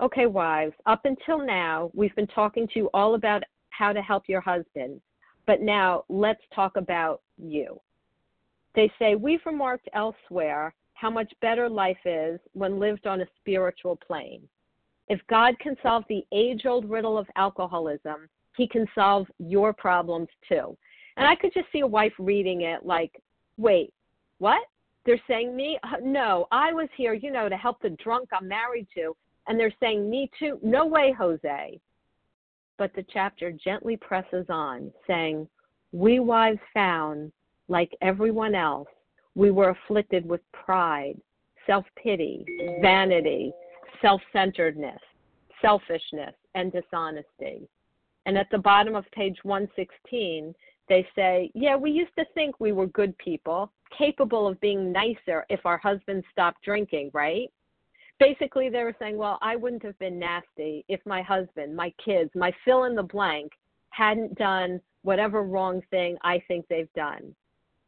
[0.00, 4.24] okay, wives, up until now, we've been talking to you all about how to help
[4.28, 5.00] your husband,
[5.46, 7.80] but now let's talk about you.
[8.74, 13.96] They say, We've remarked elsewhere how much better life is when lived on a spiritual
[13.96, 14.42] plane.
[15.08, 20.28] If God can solve the age old riddle of alcoholism, he can solve your problems
[20.48, 20.76] too.
[21.16, 23.20] And I could just see a wife reading it like,
[23.56, 23.92] wait,
[24.38, 24.62] what?
[25.04, 25.78] They're saying me?
[25.82, 29.16] Uh, no, I was here, you know, to help the drunk I'm married to.
[29.46, 30.58] And they're saying me too?
[30.62, 31.80] No way, Jose.
[32.78, 35.48] But the chapter gently presses on, saying,
[35.92, 37.32] We wives found,
[37.70, 38.88] like everyone else,
[39.34, 41.18] we were afflicted with pride,
[41.66, 42.44] self pity,
[42.82, 43.52] vanity,
[44.02, 45.00] self centeredness,
[45.62, 47.68] selfishness, and dishonesty.
[48.26, 50.54] And at the bottom of page 116,
[50.88, 55.46] they say, Yeah, we used to think we were good people, capable of being nicer
[55.48, 57.50] if our husbands stopped drinking, right?
[58.18, 62.30] Basically, they were saying, Well, I wouldn't have been nasty if my husband, my kids,
[62.34, 63.52] my fill in the blank
[63.90, 67.34] hadn't done whatever wrong thing I think they've done.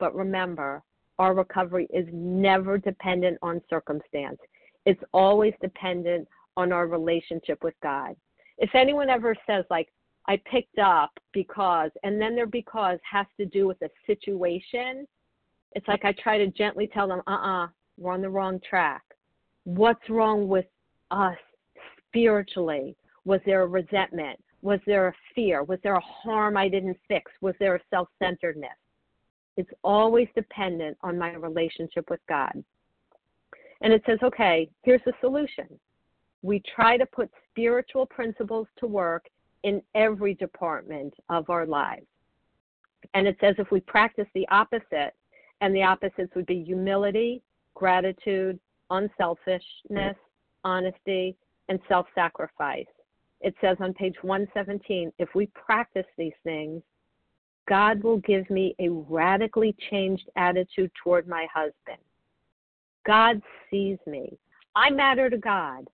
[0.03, 0.83] But remember,
[1.21, 4.38] our recovery is never dependent on circumstance.
[4.85, 8.17] It's always dependent on our relationship with God.
[8.59, 9.93] If anyone ever says, like,
[10.27, 15.07] I picked up because, and then their because has to do with a situation,
[15.77, 18.29] it's like I try to gently tell them, uh uh-uh, uh, we are on the
[18.29, 19.05] wrong track.
[19.62, 20.67] What's wrong with
[21.12, 21.38] us
[22.09, 22.97] spiritually?
[23.25, 24.43] Was there a resentment?
[24.62, 25.62] Was there a fear?
[25.62, 27.31] Was there a harm I didn't fix?
[27.41, 28.73] Was there a self centeredness?
[29.57, 32.53] It's always dependent on my relationship with God.
[33.83, 35.67] And it says, okay, here's the solution.
[36.43, 39.27] We try to put spiritual principles to work
[39.65, 42.07] in every department of our lives.
[43.15, 45.15] And it says if we practice the opposite,
[45.62, 47.41] and the opposites would be humility,
[47.75, 48.59] gratitude,
[48.91, 50.17] unselfishness,
[50.65, 51.37] honesty,
[51.69, 52.87] and self sacrifice.
[53.41, 56.83] It says on page 117 if we practice these things,
[57.68, 62.03] God will give me a radically changed attitude toward my husband.
[63.07, 64.37] God sees me.
[64.75, 65.87] I matter to God.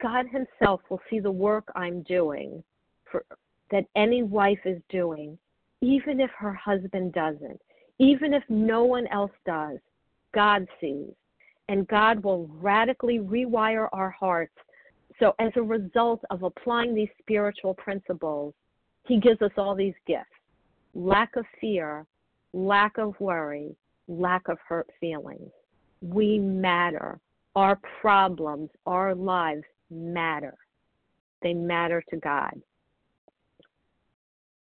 [0.00, 2.62] God Himself will see the work I'm doing,
[3.10, 3.24] for,
[3.70, 5.38] that any wife is doing,
[5.80, 7.60] even if her husband doesn't,
[7.98, 9.78] even if no one else does.
[10.34, 11.12] God sees.
[11.68, 14.54] And God will radically rewire our hearts.
[15.20, 18.54] So, as a result of applying these spiritual principles,
[19.06, 20.26] He gives us all these gifts
[20.94, 22.06] lack of fear,
[22.52, 23.76] lack of worry,
[24.08, 25.50] lack of hurt feelings.
[26.00, 27.20] We matter.
[27.54, 30.54] Our problems, our lives matter.
[31.42, 32.60] They matter to God.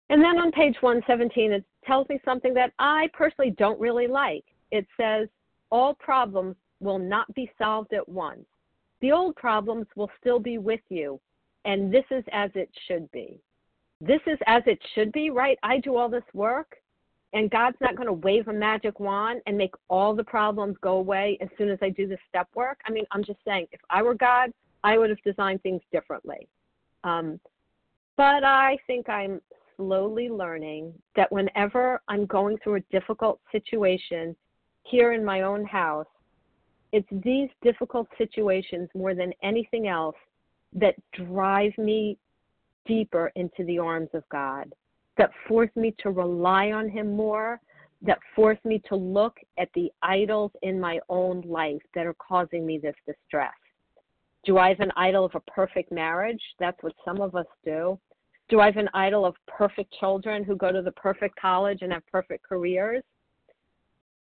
[0.10, 4.44] And then on page 117, it tells me something that I personally don't really like.
[4.72, 5.30] It says,
[5.70, 8.46] All problems will not be solved at once.
[9.00, 11.20] The old problems will still be with you,
[11.64, 13.40] and this is as it should be
[14.02, 15.58] this is as it should be, right?
[15.62, 16.76] I do all this work,
[17.34, 20.98] and God's not going to wave a magic wand and make all the problems go
[20.98, 22.80] away as soon as I do the step work.
[22.86, 24.52] I mean, I'm just saying, if I were God,
[24.84, 26.48] I would have designed things differently.
[27.04, 27.40] Um,
[28.18, 29.40] but I think I'm
[29.78, 34.36] slowly learning that whenever I'm going through a difficult situation
[34.84, 36.08] here in my own house,
[36.92, 40.16] it's these difficult situations more than anything else
[40.74, 42.18] that drive me
[42.86, 44.74] deeper into the arms of God,
[45.18, 47.60] that force me to rely on Him more,
[48.02, 52.66] that force me to look at the idols in my own life that are causing
[52.66, 53.54] me this distress.
[54.44, 56.42] Do I have an idol of a perfect marriage?
[56.60, 58.00] That's what some of us do.
[58.50, 61.94] Do I have an idol of perfect children who go to the perfect college and
[61.94, 63.04] have perfect careers?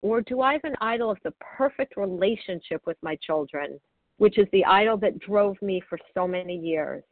[0.02, 3.80] Or do I have an idol of the perfect relationship with my children,
[4.18, 7.04] which is the idol that drove me for so many years?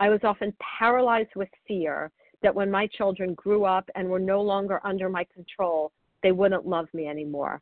[0.00, 2.10] I was often paralyzed with fear
[2.42, 6.66] that when my children grew up and were no longer under my control, they wouldn't
[6.66, 7.60] love me anymore.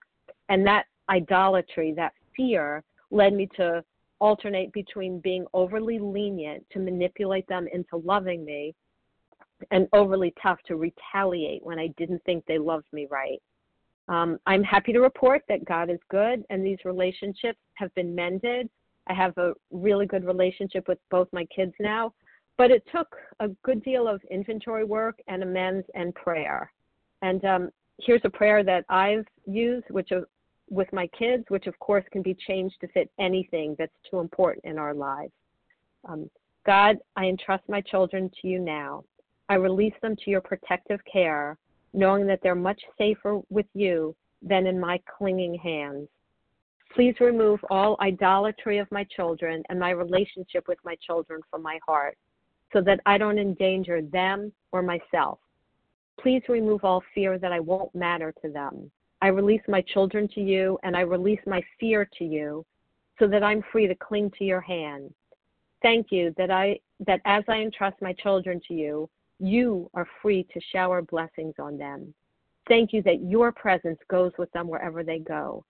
[0.49, 3.85] And that idolatry, that fear, led me to
[4.21, 8.75] alternate between being overly lenient to manipulate them into loving me
[9.71, 13.43] and overly tough to retaliate when I didn't think they loved me right.
[14.09, 18.71] Um, I'm happy to report that God is good and these relationships have been mended.
[19.09, 22.13] I have a really good relationship with both my kids now.
[22.59, 26.71] But it took a good deal of inventory work and amends and prayer.
[27.23, 30.25] And um, here's a prayer that I've used, which of,
[30.69, 34.65] with my kids, which of course can be changed to fit anything that's too important
[34.65, 35.33] in our lives.
[36.09, 36.29] Um,
[36.67, 39.05] God, I entrust my children to you now.
[39.49, 41.57] I release them to your protective care,
[41.95, 46.09] knowing that they're much safer with you than in my clinging hands.
[46.93, 51.79] Please remove all idolatry of my children and my relationship with my children from my
[51.87, 52.19] heart
[52.73, 55.39] so that I don't endanger them or myself.
[56.21, 58.91] Please remove all fear that I won't matter to them.
[59.21, 62.65] I release my children to you and I release my fear to you
[63.19, 65.13] so that I'm free to cling to your hand.
[65.83, 69.09] Thank you that I that as I entrust my children to you,
[69.39, 72.13] you are free to shower blessings on them.
[72.67, 75.65] Thank you that your presence goes with them wherever they go.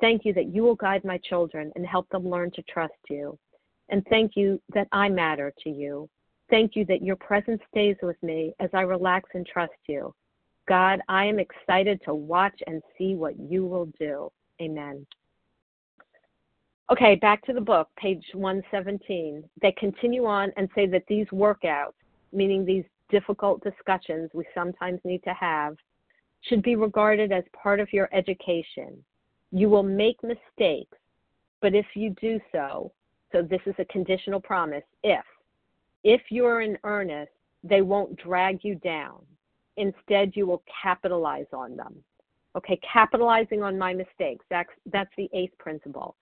[0.00, 3.38] Thank you that you will guide my children and help them learn to trust you.
[3.88, 6.08] And thank you that I matter to you.
[6.48, 10.14] Thank you that your presence stays with me as I relax and trust you.
[10.68, 14.30] God, I am excited to watch and see what you will do.
[14.60, 15.06] Amen.
[16.90, 19.42] Okay, back to the book, page 117.
[19.60, 21.94] They continue on and say that these workouts,
[22.32, 25.76] meaning these difficult discussions we sometimes need to have,
[26.42, 29.04] should be regarded as part of your education.
[29.50, 30.96] You will make mistakes,
[31.60, 32.92] but if you do so,
[33.32, 35.24] so this is a conditional promise, if,
[36.06, 37.32] if you're in earnest,
[37.64, 39.18] they won't drag you down.
[39.76, 41.96] Instead, you will capitalize on them.
[42.56, 44.44] Okay, capitalizing on my mistakes.
[44.48, 46.14] That's, that's the eighth principle.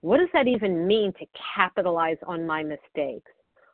[0.00, 3.30] What does that even mean to capitalize on my mistakes?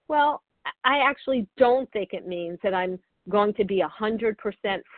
[0.09, 0.43] Well,
[0.85, 4.35] I actually don't think it means that I'm going to be 100%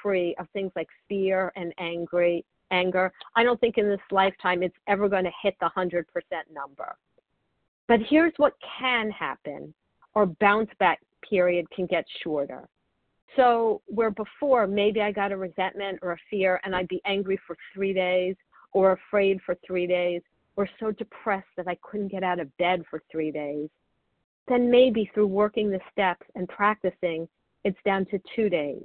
[0.02, 3.12] free of things like fear and angry, anger.
[3.36, 6.04] I don't think in this lifetime it's ever going to hit the 100%
[6.50, 6.96] number.
[7.86, 9.74] But here's what can happen
[10.18, 10.98] our bounce back
[11.28, 12.68] period can get shorter.
[13.36, 17.38] So, where before maybe I got a resentment or a fear and I'd be angry
[17.46, 18.34] for three days
[18.72, 20.20] or afraid for three days
[20.56, 23.68] or so depressed that I couldn't get out of bed for three days,
[24.48, 27.28] then maybe through working the steps and practicing,
[27.62, 28.82] it's down to two days,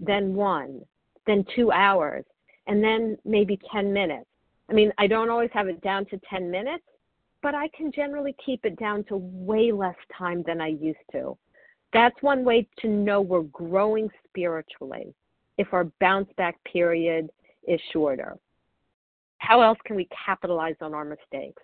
[0.00, 0.82] then one,
[1.26, 2.26] then two hours,
[2.66, 4.28] and then maybe 10 minutes.
[4.68, 6.84] I mean, I don't always have it down to 10 minutes,
[7.44, 11.36] but I can generally keep it down to way less time than I used to.
[11.92, 15.14] That's one way to know we're growing spiritually
[15.58, 17.28] if our bounce back period
[17.68, 18.38] is shorter.
[19.38, 21.62] How else can we capitalize on our mistakes?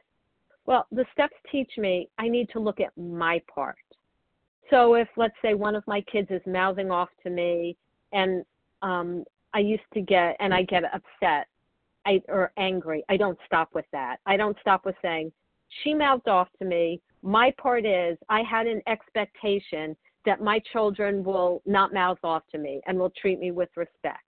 [0.66, 3.76] Well, the steps teach me I need to look at my part.
[4.68, 7.74] So if, let's say, one of my kids is mouthing off to me
[8.12, 8.44] and
[8.82, 9.24] um,
[9.54, 11.48] I used to get, and I get upset
[12.04, 14.18] I, or angry, I don't stop with that.
[14.26, 15.32] I don't stop with saying,
[15.82, 17.00] she mouthed off to me.
[17.22, 19.96] My part is I had an expectation
[20.26, 24.24] that my children will not mouth off to me and will treat me with respect.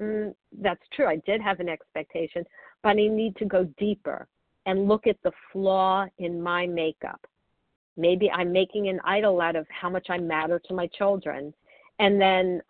[0.00, 1.06] Mm, that's true.
[1.06, 2.44] I did have an expectation,
[2.82, 4.26] but I need to go deeper
[4.66, 7.24] and look at the flaw in my makeup.
[7.96, 11.54] Maybe I'm making an idol out of how much I matter to my children.
[11.98, 12.60] And then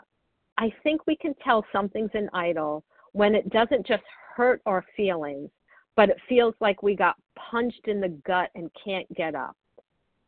[0.58, 4.04] I think we can tell something's an idol when it doesn't just
[4.36, 5.50] hurt our feelings,
[5.97, 7.16] but it feels like we got
[7.51, 9.57] punched in the gut and can't get up.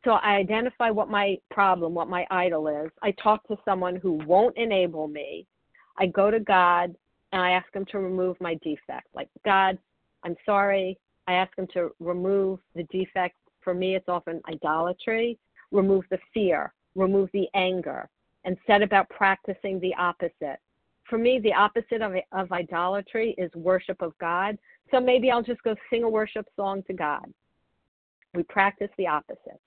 [0.05, 2.91] So I identify what my problem, what my idol is.
[3.03, 5.47] I talk to someone who won't enable me.
[5.99, 6.95] I go to God
[7.33, 9.09] and I ask him to remove my defect.
[9.15, 9.79] Like, God,
[10.25, 10.99] I'm sorry.
[11.27, 13.37] I ask him to remove the defect.
[13.61, 15.39] For me, it's often idolatry.
[15.73, 18.09] Remove the fear, remove the anger,
[18.45, 20.59] and set about practicing the opposite.
[21.09, 24.59] For me, the opposite of, of idolatry is worship of God.
[24.91, 27.33] So maybe I'll just go sing a worship song to God.
[28.35, 29.61] We practice the opposite.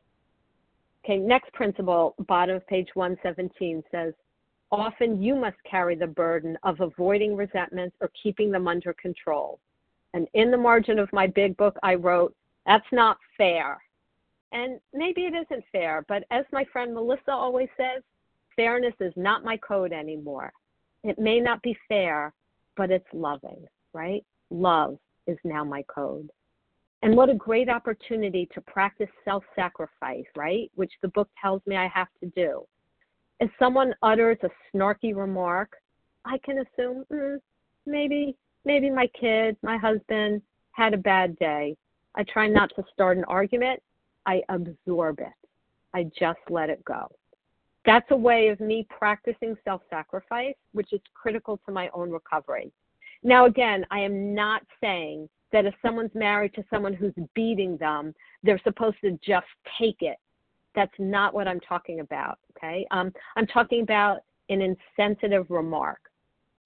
[1.04, 4.14] Okay, next principle, bottom of page 117 says,
[4.72, 9.60] Often you must carry the burden of avoiding resentments or keeping them under control.
[10.14, 12.36] And in the margin of my big book, I wrote,
[12.66, 13.82] That's not fair.
[14.52, 18.04] And maybe it isn't fair, but as my friend Melissa always says,
[18.56, 20.52] fairness is not my code anymore.
[21.04, 22.34] It may not be fair,
[22.78, 24.24] but it's loving, right?
[24.50, 24.98] Love
[25.28, 26.30] is now my code.
[27.04, 30.72] And what a great opportunity to practice self sacrifice, right?
[30.76, 32.64] Which the book tells me I have to do.
[33.40, 35.72] If someone utters a snarky remark,
[36.26, 37.38] I can assume mm,
[37.88, 38.36] maybe
[38.66, 40.44] maybe my kid, my husband
[40.74, 41.76] had a bad day.
[42.16, 43.82] I try not to start an argument.
[44.28, 45.34] I absorb it.
[45.96, 47.10] I just let it go.
[47.86, 52.72] That's a way of me practicing self sacrifice, which is critical to my own recovery.
[53.24, 58.14] Now, again, I am not saying that if someone's married to someone who's beating them,
[58.44, 59.48] they're supposed to just
[59.80, 60.18] take it.
[60.76, 62.40] That's not what I'm talking about.
[62.58, 62.86] Okay.
[62.92, 64.20] Um, I'm talking about
[64.50, 66.00] an insensitive remark.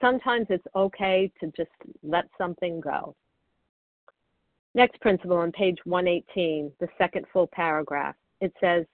[0.02, 1.72] Sometimes it's okay to just
[2.04, 3.16] let something go.
[4.76, 8.16] Next principle on page 118, the second full paragraph.
[8.42, 8.86] It says,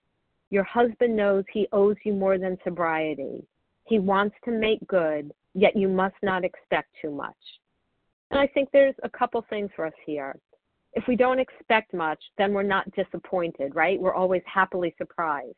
[0.51, 3.43] Your husband knows he owes you more than sobriety.
[3.85, 7.35] He wants to make good, yet you must not expect too much.
[8.29, 10.37] And I think there's a couple things for us here.
[10.93, 13.99] If we don't expect much, then we're not disappointed, right?
[13.99, 15.55] We're always happily surprised.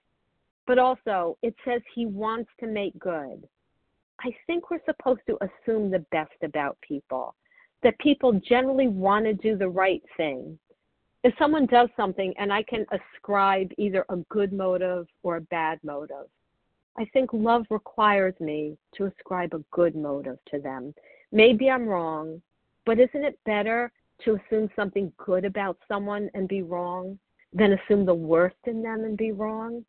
[0.67, 3.47] But also, it says he wants to make good.
[4.19, 7.35] I think we're supposed to assume the best about people,
[7.81, 10.57] that people generally want to do the right thing.
[11.23, 15.79] If someone does something and I can ascribe either a good motive or a bad
[15.83, 16.27] motive,
[16.97, 20.93] I think love requires me to ascribe a good motive to them.
[21.31, 22.41] Maybe I'm wrong,
[22.85, 23.91] but isn't it better
[24.25, 27.17] to assume something good about someone and be wrong
[27.53, 29.85] than assume the worst in them and be wrong?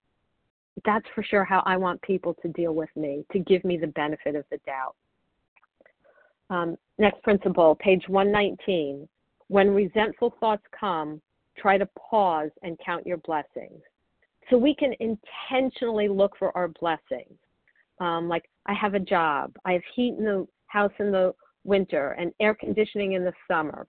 [0.85, 3.89] That's for sure how I want people to deal with me, to give me the
[3.89, 4.95] benefit of the doubt.
[6.49, 9.09] Um, next principle, page 119.
[9.49, 11.20] When resentful thoughts come,
[11.57, 13.80] try to pause and count your blessings.
[14.51, 17.38] So we can intentionally look for our blessings.
[18.01, 21.34] Um, like, I have a job, I have heat in the house in the
[21.64, 23.86] winter and air conditioning in the summer.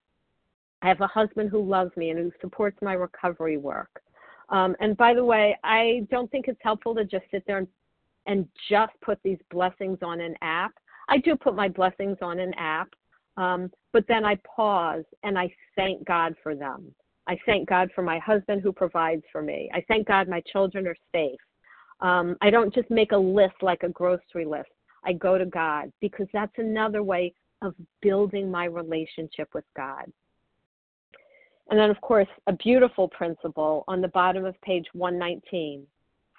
[0.82, 4.02] I have a husband who loves me and who supports my recovery work.
[4.48, 7.68] Um, and by the way, I don't think it's helpful to just sit there and,
[8.26, 10.72] and just put these blessings on an app.
[11.08, 12.88] I do put my blessings on an app,
[13.36, 16.94] um, but then I pause and I thank God for them.
[17.28, 19.68] I thank God for my husband who provides for me.
[19.74, 21.38] I thank God my children are safe.
[22.00, 24.68] Um, I don't just make a list like a grocery list.
[25.04, 30.04] I go to God because that's another way of building my relationship with God.
[31.68, 35.86] And then, of course, a beautiful principle on the bottom of page 119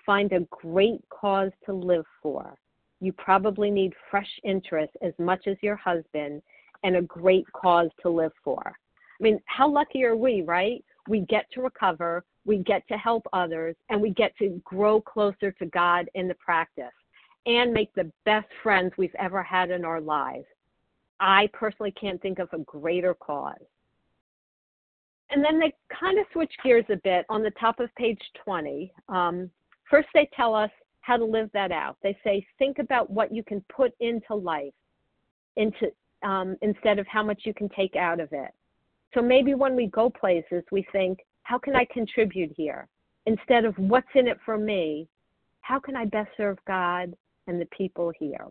[0.05, 2.55] find a great cause to live for.
[3.01, 6.41] You probably need fresh interest as much as your husband
[6.83, 8.61] and a great cause to live for.
[8.65, 10.83] I mean, how lucky are we, right?
[11.07, 15.51] We get to recover, we get to help others, and we get to grow closer
[15.51, 16.85] to God in the practice
[17.45, 20.45] and make the best friends we've ever had in our lives.
[21.19, 23.55] I personally can't think of a greater cause.
[25.29, 28.91] And then they kind of switch gears a bit on the top of page 20.
[29.09, 29.49] Um,
[29.89, 30.71] first, they tell us
[31.01, 31.97] how to live that out.
[32.03, 34.73] They say, think about what you can put into life
[35.57, 35.91] into,
[36.23, 38.51] um, instead of how much you can take out of it.
[39.13, 42.87] So maybe when we go places, we think, how can I contribute here?
[43.25, 45.07] Instead of what's in it for me,
[45.61, 47.13] how can I best serve God
[47.47, 48.47] and the people here?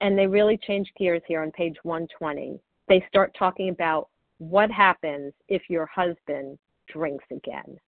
[0.00, 2.60] And they really change gears here on page 120.
[2.88, 7.78] They start talking about what happens if your husband drinks again.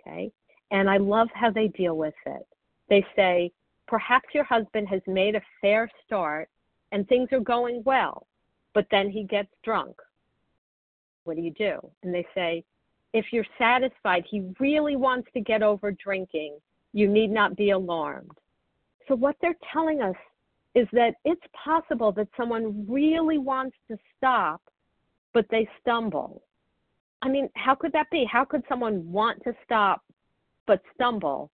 [0.00, 0.30] Okay?
[0.70, 2.46] And I love how they deal with it.
[2.88, 3.52] They say,
[3.86, 6.48] perhaps your husband has made a fair start
[6.92, 8.26] and things are going well,
[8.74, 9.96] but then he gets drunk.
[11.24, 11.78] What do you do?
[12.02, 12.64] And they say,
[13.12, 16.58] if you're satisfied he really wants to get over drinking,
[16.92, 18.38] you need not be alarmed.
[19.06, 20.16] So, what they're telling us
[20.74, 24.60] is that it's possible that someone really wants to stop
[25.32, 26.42] but they stumble.
[27.22, 28.26] I mean, how could that be?
[28.30, 30.02] How could someone want to stop
[30.66, 31.50] but stumble?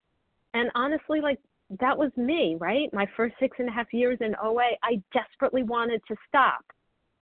[0.52, 1.38] And honestly, like
[1.80, 2.92] that was me, right?
[2.92, 6.64] My first six and a half years in OA, I desperately wanted to stop.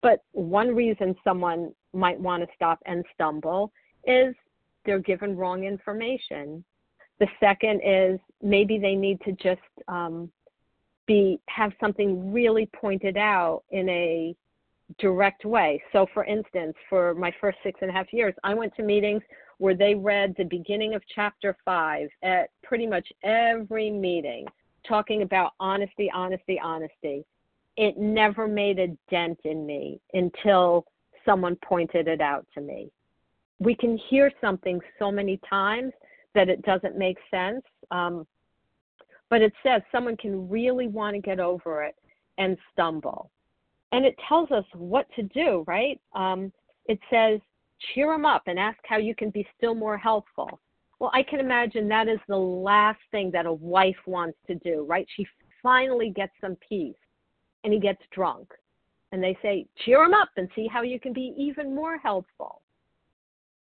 [0.01, 3.71] But one reason someone might want to stop and stumble
[4.05, 4.33] is
[4.85, 6.63] they're given wrong information.
[7.19, 10.31] The second is maybe they need to just um,
[11.05, 14.35] be have something really pointed out in a
[14.97, 15.81] direct way.
[15.91, 19.21] So, for instance, for my first six and a half years, I went to meetings
[19.60, 24.45] where they read the beginning of chapter five at pretty much every meeting,
[24.88, 27.24] talking about honesty, honesty, honesty.
[27.78, 30.86] It never made a dent in me until
[31.24, 32.91] someone pointed it out to me.
[33.60, 35.93] We can hear something so many times
[36.34, 37.64] that it doesn't make sense.
[37.91, 38.26] Um,
[39.30, 41.95] but it says someone can really want to get over it
[42.38, 43.30] and stumble
[43.91, 45.99] and it tells us what to do, right?
[46.14, 46.51] Um,
[46.86, 47.39] it says,
[47.93, 50.59] cheer them up and ask how you can be still more helpful.
[50.99, 54.86] Well, I can imagine that is the last thing that a wife wants to do,
[54.88, 55.07] right?
[55.15, 55.25] She
[55.63, 56.95] finally gets some peace
[57.63, 58.49] and he gets drunk.
[59.11, 62.61] And they say, cheer him up and see how you can be even more helpful.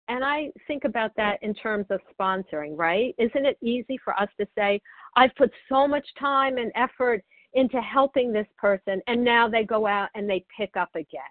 [0.09, 3.13] And I think about that in terms of sponsoring, right?
[3.19, 4.81] Isn't it easy for us to say,
[5.15, 9.87] I've put so much time and effort into helping this person and now they go
[9.87, 11.21] out and they pick up again.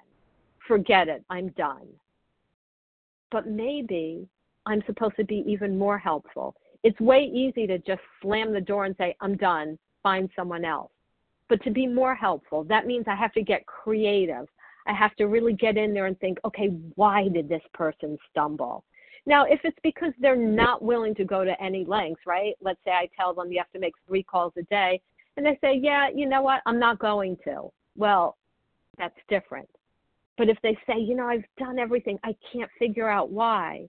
[0.67, 1.87] Forget it, I'm done.
[3.31, 4.29] But maybe
[4.67, 6.55] I'm supposed to be even more helpful.
[6.85, 10.91] It's way easy to just slam the door and say, I'm done, find someone else.
[11.49, 14.47] But to be more helpful, that means I have to get creative.
[14.87, 18.85] I have to really get in there and think, okay, why did this person stumble?
[19.27, 22.55] Now, if it's because they're not willing to go to any lengths, right?
[22.63, 25.01] Let's say I tell them you have to make three calls a day
[25.37, 27.71] and they say, yeah, you know what, I'm not going to.
[27.97, 28.37] Well,
[28.97, 29.69] that's different.
[30.39, 33.89] But if they say, you know, I've done everything, I can't figure out why,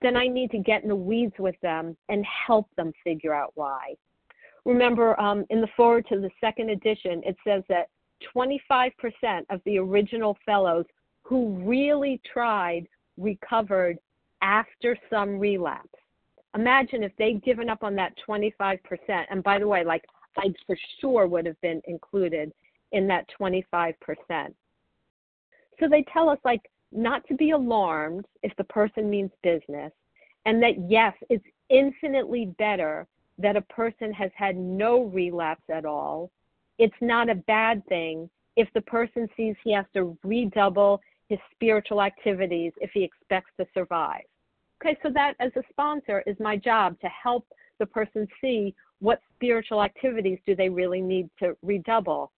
[0.00, 3.52] then I need to get in the weeds with them and help them figure out
[3.54, 3.94] why.
[4.64, 7.88] Remember, um, in the foreword to the second edition, it says that
[8.34, 8.92] 25%
[9.50, 10.86] of the original fellows
[11.22, 12.86] who really tried
[13.18, 13.98] recovered
[14.40, 15.88] after some relapse.
[16.56, 18.78] Imagine if they'd given up on that 25%.
[19.30, 20.04] And by the way, like
[20.38, 22.52] I for sure would have been included
[22.92, 23.94] in that 25%.
[25.80, 26.62] So they tell us, like,
[26.92, 29.92] not to be alarmed if the person means business,
[30.46, 33.06] and that yes, it's infinitely better
[33.38, 36.30] that a person has had no relapse at all.
[36.78, 42.02] It's not a bad thing if the person sees he has to redouble his spiritual
[42.02, 44.22] activities if he expects to survive.
[44.80, 47.46] Okay, so that as a sponsor is my job to help
[47.78, 52.30] the person see what spiritual activities do they really need to redouble.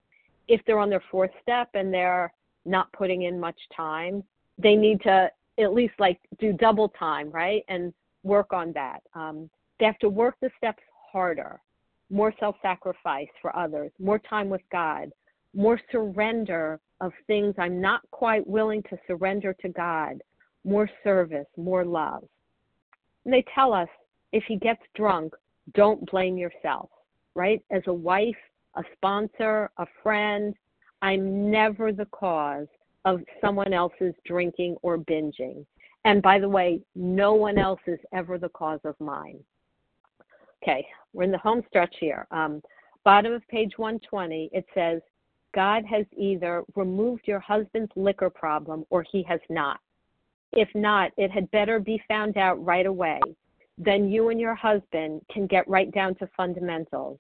[0.49, 2.33] If they're on their fourth step and they're
[2.67, 4.23] not putting in much time,
[4.59, 7.65] they need to at least like do double time, right?
[7.69, 7.93] And
[8.23, 9.01] work on that.
[9.15, 9.49] Um,
[9.79, 11.61] they have to work the steps harder,
[12.11, 15.11] more self sacrifice for others, more time with God,
[15.55, 20.23] more surrender of things I'm not quite willing to surrender to God,
[20.65, 22.25] more service, more love.
[23.25, 23.89] And they tell us
[24.33, 25.35] if he gets drunk,
[25.75, 26.91] don't blame yourself,
[27.35, 27.63] right?
[27.71, 28.37] As a wife,
[28.77, 30.55] a sponsor, a friend,
[31.03, 32.67] I'm never the cause
[33.05, 35.65] of someone else's drinking or binging.
[36.05, 39.39] And by the way, no one else is ever the cause of mine.
[40.63, 42.27] Okay, we're in the home stretch here.
[42.31, 42.63] Um,
[43.05, 45.01] bottom of page 120, it says,
[45.55, 49.81] God has either removed your husband's liquor problem or he has not.
[50.53, 53.21] If not, it had better be found out right away.
[53.79, 57.19] Then you and your husband can get right down to fundamentals.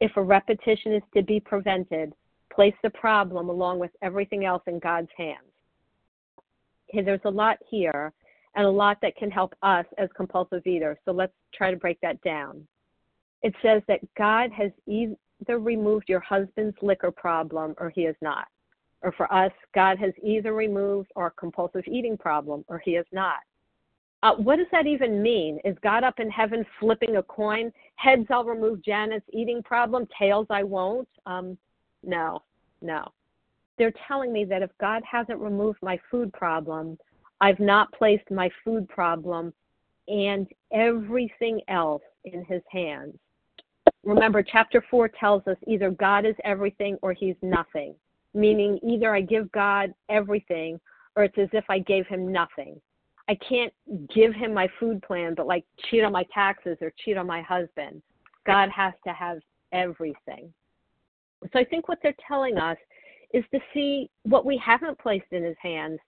[0.00, 2.12] If a repetition is to be prevented,
[2.54, 5.38] place the problem along with everything else in God's hands.
[6.90, 8.12] Okay, there's a lot here
[8.54, 10.96] and a lot that can help us as compulsive eaters.
[11.04, 12.66] So let's try to break that down.
[13.42, 18.46] It says that God has either removed your husband's liquor problem or he has not.
[19.02, 23.40] Or for us, God has either removed our compulsive eating problem or he has not.
[24.22, 25.58] Uh, what does that even mean?
[25.66, 27.70] Is God up in heaven flipping a coin?
[27.96, 30.08] Heads, I'll remove Janet's eating problem.
[30.18, 31.08] Tails, I won't.
[31.26, 31.58] Um,
[32.06, 32.42] no,
[32.80, 33.04] no.
[33.78, 36.98] They're telling me that if God hasn't removed my food problem,
[37.40, 39.52] I've not placed my food problem
[40.06, 43.14] and everything else in his hands.
[44.04, 47.94] Remember, chapter 4 tells us either God is everything or he's nothing,
[48.34, 50.78] meaning either I give God everything
[51.16, 52.80] or it's as if I gave him nothing.
[53.28, 53.72] I can't
[54.14, 57.40] give him my food plan, but like cheat on my taxes or cheat on my
[57.40, 58.02] husband.
[58.46, 59.38] God has to have
[59.72, 60.52] everything.
[61.52, 62.78] So I think what they're telling us
[63.32, 65.98] is to see what we haven't placed in his hands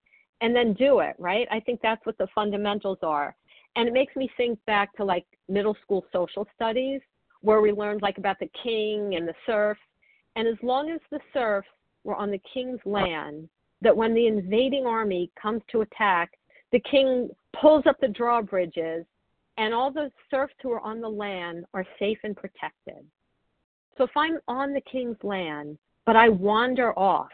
[0.40, 1.46] and then do it, right?
[1.50, 3.34] I think that's what the fundamentals are.
[3.74, 7.00] And it makes me think back to like middle school social studies
[7.40, 9.80] where we learned like about the king and the serfs.
[10.36, 11.68] And as long as the serfs
[12.04, 13.48] were on the king's land,
[13.82, 16.32] that when the invading army comes to attack,
[16.72, 17.28] the king
[17.60, 19.04] pulls up the drawbridges
[19.58, 23.04] and all the serfs who are on the land are safe and protected.
[23.96, 27.30] So if I'm on the king's land, but I wander off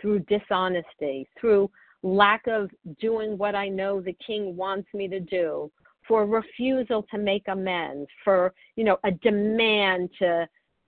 [0.00, 1.70] through dishonesty, through
[2.02, 5.70] lack of doing what I know the king wants me to do,
[6.06, 10.46] for refusal to make amends, for, you know, a demand to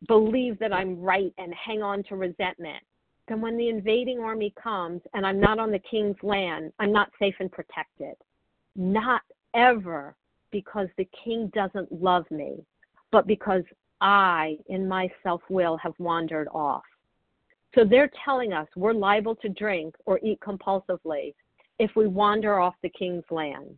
[0.08, 2.82] believe that I'm right and hang on to resentment,
[3.28, 7.10] then when the invading army comes and I'm not on the king's land, I'm not
[7.18, 8.14] safe and protected.
[8.76, 9.22] Not
[9.54, 10.14] ever
[10.50, 12.64] because the king doesn't love me,
[13.10, 13.62] but because
[14.00, 16.82] I, in my self will, have wandered off.
[17.74, 21.34] So they're telling us we're liable to drink or eat compulsively
[21.78, 23.76] if we wander off the king's land.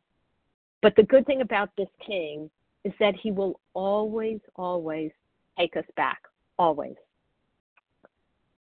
[0.83, 2.49] But the good thing about this king
[2.85, 5.11] is that he will always, always
[5.59, 6.21] take us back.
[6.59, 6.95] Always.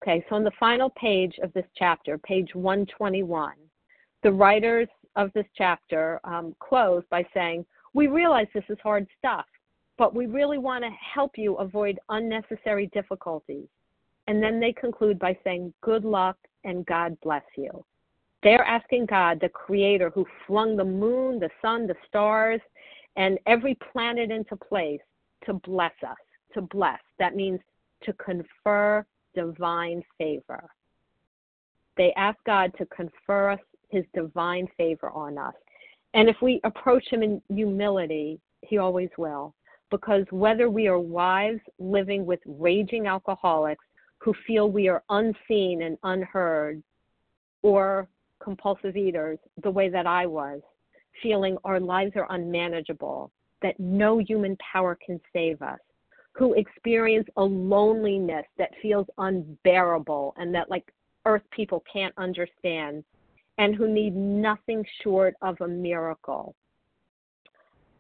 [0.02, 3.54] Okay, so on the final page of this chapter, page 121,
[4.24, 9.46] the writers of this chapter um, close by saying, We realize this is hard stuff,
[10.00, 13.68] but we really want to help you avoid unnecessary difficulties.
[14.28, 17.84] And then they conclude by saying, Good luck and God bless you.
[18.42, 22.62] They're asking God, the creator who flung the moon, the sun, the stars,
[23.18, 25.02] and every planet into place,
[25.46, 26.18] to bless us,
[26.54, 27.00] to bless.
[27.20, 27.60] That means
[28.04, 30.70] to confer divine favor.
[31.98, 35.56] They ask God to confer us his divine favor on us.
[36.14, 39.54] And if we approach him in humility, he always will.
[39.92, 43.86] Because whether we are wives living with raging alcoholics
[44.20, 46.84] who feel we are unseen and unheard,
[47.62, 48.08] or
[48.42, 50.62] compulsive eaters the way that I was,
[51.22, 53.32] feeling our lives are unmanageable,
[53.62, 55.80] that no human power can save us,
[56.34, 60.94] who experience a loneliness that feels unbearable and that like
[61.26, 63.04] earth people can't understand,
[63.58, 66.56] and who need nothing short of a miracle.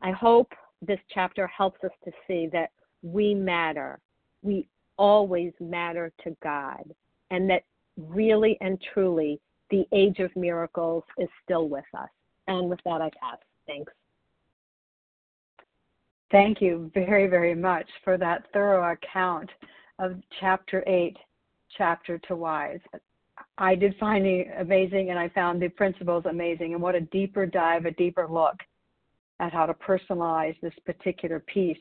[0.01, 2.71] I hope this chapter helps us to see that
[3.01, 3.99] we matter.
[4.41, 4.67] We
[4.97, 6.83] always matter to God,
[7.31, 7.63] and that
[7.97, 12.09] really and truly the age of miracles is still with us.
[12.47, 13.37] And with that, I pass.
[13.67, 13.93] Thanks.
[16.31, 19.49] Thank you very, very much for that thorough account
[19.99, 21.17] of chapter 8,
[21.77, 22.81] Chapter to Wives.
[23.57, 26.73] I did find it amazing, and I found the principles amazing.
[26.73, 28.55] And what a deeper dive, a deeper look
[29.39, 31.77] at how to personalize this particular piece.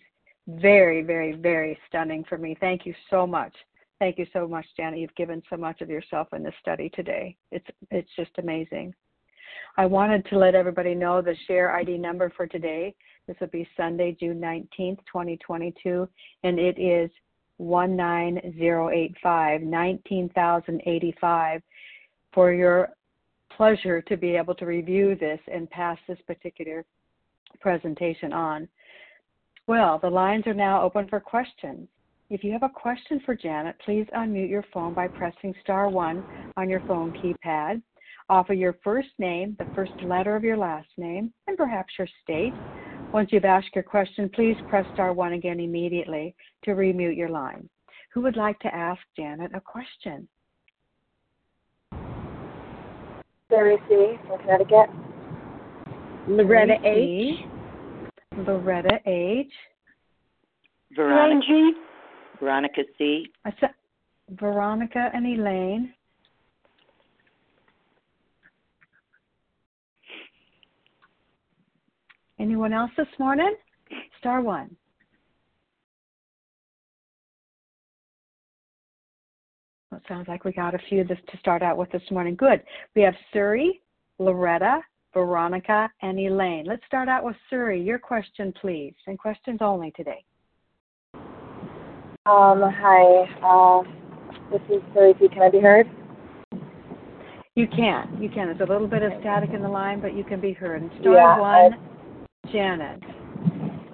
[0.46, 2.56] Very, very, very stunning for me.
[2.59, 3.52] Thank you so much.
[3.98, 5.00] Thank you so much, Janet.
[5.00, 7.36] You've given so much of yourself in this study today.
[7.50, 8.94] It's it's just amazing.
[9.76, 12.94] I wanted to let everybody know the share ID number for today.
[13.26, 16.09] This will be Sunday, June 19th, 2022,
[16.44, 17.11] and it is
[17.59, 21.62] 19085, 19,085
[22.32, 22.88] for your
[23.56, 26.84] pleasure to be able to review this and pass this particular
[27.61, 28.68] presentation on.
[29.66, 31.88] Well, the lines are now open for questions.
[32.30, 36.24] If you have a question for Janet, please unmute your phone by pressing star one
[36.57, 37.82] on your phone keypad.
[38.28, 42.53] Offer your first name, the first letter of your last name, and perhaps your state.
[43.12, 46.34] Once you've asked your question, please press star one again immediately
[46.64, 47.68] to remute your line.
[48.12, 50.28] Who would like to ask Janet a question?
[53.51, 54.18] Sarah C.
[54.26, 54.90] from Connecticut.
[56.28, 57.38] Loretta H.
[58.46, 59.50] Loretta H.
[60.94, 61.72] Veronica G.
[62.38, 63.32] Veronica C.
[64.32, 65.94] Veronica and Elaine.
[72.38, 73.54] Anyone else this morning?
[74.18, 74.76] Star one.
[79.90, 82.36] Well, it sounds like we got a few this, to start out with this morning.
[82.36, 82.62] Good.
[82.94, 83.80] We have Suri,
[84.18, 84.82] Loretta,
[85.14, 86.64] Veronica, and Elaine.
[86.66, 87.84] Let's start out with Suri.
[87.84, 90.24] Your question, please, and questions only today.
[92.26, 93.24] Um, hi.
[93.42, 93.82] Uh,
[94.52, 95.16] this is Suri.
[95.32, 95.88] Can I be heard?
[97.54, 98.18] You can.
[98.20, 98.46] You can.
[98.46, 100.82] There's a little bit of static in the line, but you can be heard.
[100.82, 101.72] And star yeah, one.
[101.74, 103.02] I- Janet.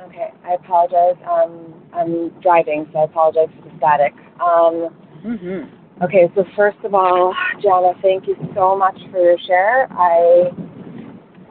[0.02, 1.16] Okay, I apologize.
[1.28, 4.12] Um, I'm driving, so I apologize for the static.
[4.40, 4.94] Um,
[5.24, 6.04] Mm-hmm.
[6.04, 9.88] okay, so first of all, Jana, thank you so much for your share.
[9.90, 10.50] I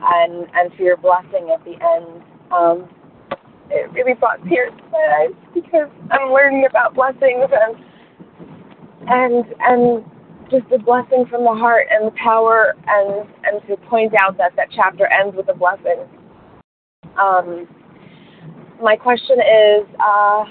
[0.04, 2.24] and and for your blessing at the end.
[2.52, 2.90] Um,
[3.70, 7.76] it really brought tears to my eyes because I'm learning about blessings and
[9.08, 10.06] and and
[10.52, 14.56] just the blessing from the heart and the power and and to point out that
[14.56, 16.06] that chapter ends with a blessing.
[17.20, 17.68] Um,
[18.82, 20.46] my question is, uh,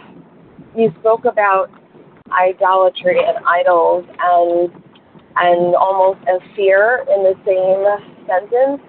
[0.77, 1.71] you spoke about
[2.33, 4.73] idolatry and idols and
[5.37, 8.83] and almost a fear in the same sentence,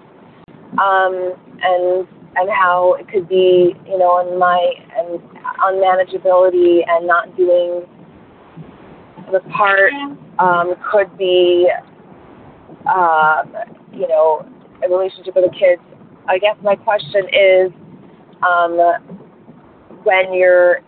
[0.78, 2.06] um, and
[2.36, 5.20] and how it could be, you know, on my and
[5.62, 7.82] unmanageability and not doing
[9.30, 9.92] the part
[10.38, 11.68] um, could be,
[12.86, 13.42] uh,
[13.92, 14.46] you know,
[14.84, 15.80] a relationship with the kids.
[16.28, 17.72] I guess my question is
[18.46, 18.78] um,
[20.02, 20.80] when your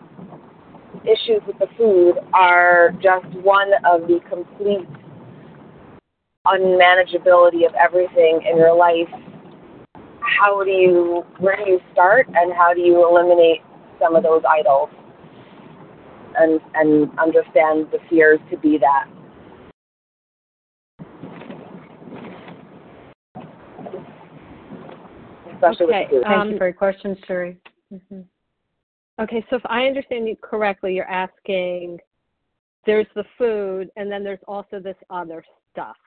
[1.03, 4.87] issues with the food are just one of the complete
[6.45, 9.09] unmanageability of everything in your life,
[10.39, 13.61] how do you, where do you start and how do you eliminate
[14.01, 14.89] some of those idols
[16.37, 19.07] and, and understand the fears to be that?
[25.57, 26.23] especially okay, with food.
[26.23, 27.57] Thank um, you for your question, Suri.
[27.93, 28.21] Mm-hmm.
[29.19, 31.99] Okay, so if I understand you correctly, you're asking
[32.85, 35.97] there's the food and then there's also this other stuff.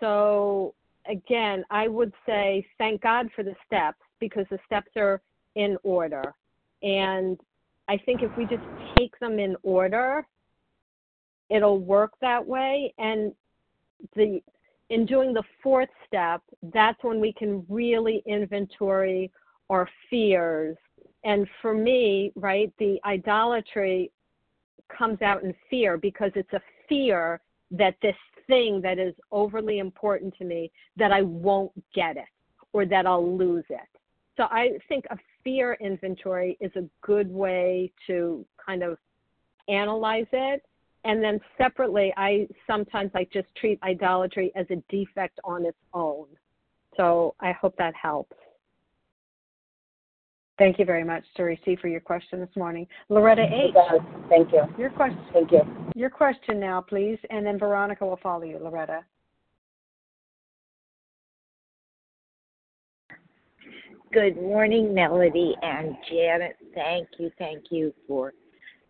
[0.00, 0.74] So
[1.08, 5.20] again, I would say thank God for the steps because the steps are
[5.54, 6.34] in order.
[6.82, 7.38] And
[7.88, 8.62] I think if we just
[8.98, 10.26] take them in order,
[11.48, 12.92] it'll work that way.
[12.98, 13.32] And
[14.14, 14.42] the
[14.88, 16.42] in doing the fourth step,
[16.72, 19.32] that's when we can really inventory
[19.68, 20.76] our fears.
[21.24, 24.12] And for me, right, the idolatry
[24.96, 27.40] comes out in fear because it's a fear
[27.70, 32.24] that this thing that is overly important to me that I won't get it
[32.72, 33.88] or that I'll lose it.
[34.36, 38.98] So I think a fear inventory is a good way to kind of
[39.68, 40.62] analyze it.
[41.04, 46.26] And then separately i sometimes i just treat idolatry as a defect on its own.
[46.96, 48.36] So i hope that helps
[50.58, 52.86] Thank you very much, Suri C, for your question this morning.
[53.10, 53.74] Loretta H.
[54.30, 54.62] Thank you.
[54.78, 55.20] Your question.
[55.32, 55.60] Thank you.
[55.94, 58.58] Your question now, please, and then Veronica will follow you.
[58.58, 59.04] Loretta.
[64.12, 66.56] Good morning, Melody and Janet.
[66.74, 68.32] Thank you, thank you for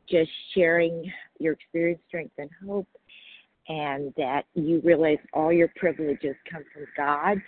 [0.09, 1.11] just sharing
[1.41, 2.87] your experience, strength, and hope,
[3.69, 7.43] and that you realize all your privileges come from God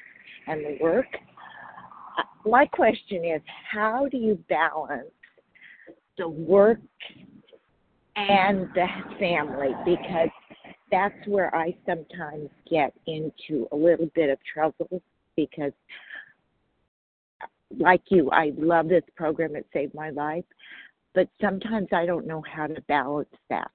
[0.49, 1.07] and the work.
[2.49, 5.11] My question is how do you balance
[6.17, 6.79] the work
[8.17, 8.87] and the
[9.19, 9.71] family?
[9.85, 10.31] Because
[10.91, 15.03] that's where I sometimes get into a little bit of trouble
[15.37, 15.73] because,
[17.79, 19.55] like you, I love this program.
[19.55, 20.45] It saved my life.
[21.15, 23.71] But sometimes I don't know how to balance that.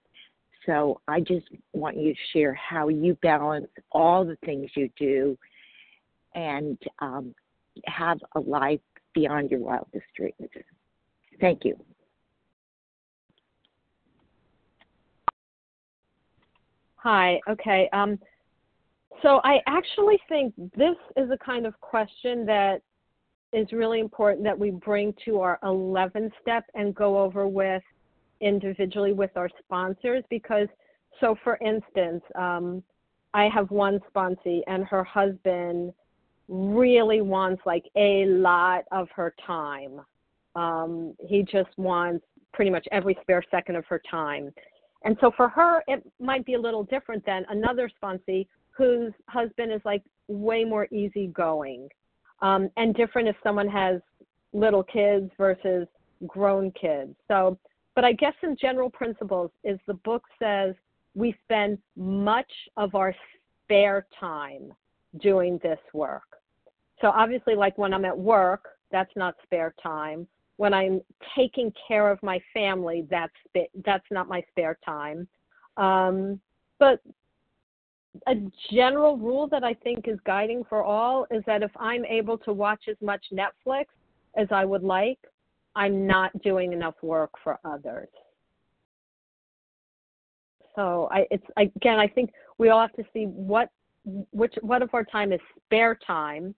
[0.65, 5.38] So I just want you to share how you balance all the things you do
[6.36, 7.36] and um,
[7.86, 8.80] have a life
[9.13, 10.49] beyond your wildest dreams.
[11.39, 11.76] Thank you.
[16.97, 17.39] Hi.
[17.49, 17.89] Okay.
[17.91, 18.17] Um,
[19.21, 22.82] so I actually think this is a kind of question that
[23.53, 27.84] is really important that we bring to our 11th step and go over with
[28.41, 30.67] individually with our sponsors because
[31.21, 32.84] so for instance um,
[33.34, 35.93] i have one sponsee and her husband
[36.48, 40.02] really wants like a lot of her time.
[40.56, 44.52] Um, he just wants pretty much every spare second of her time.
[45.04, 49.72] And so for her it might be a little different than another sponsee whose husband
[49.72, 51.89] is like way more easygoing
[52.41, 54.02] um, and different if someone has
[54.54, 55.88] little kids versus
[56.28, 57.16] grown kids.
[57.28, 57.58] So
[57.96, 60.74] but I guess in general principles is the book says
[61.16, 63.16] we spend much of our
[63.64, 64.74] spare time
[65.20, 66.24] doing this work.
[67.01, 70.28] So obviously like when I'm at work, that's not spare time.
[70.57, 71.01] When I'm
[71.36, 73.34] taking care of my family, that's
[73.84, 75.28] that's not my spare time.
[75.78, 76.39] Um,
[76.80, 77.01] but
[78.28, 78.36] a
[78.72, 82.53] general rule that I think is guiding for all is that if I'm able to
[82.53, 83.86] watch as much Netflix
[84.38, 85.18] as I would like,
[85.76, 88.09] I'm not doing enough work for others.
[90.76, 93.70] So I it's again I think we all have to see what
[94.06, 96.54] which what of our time is spare time.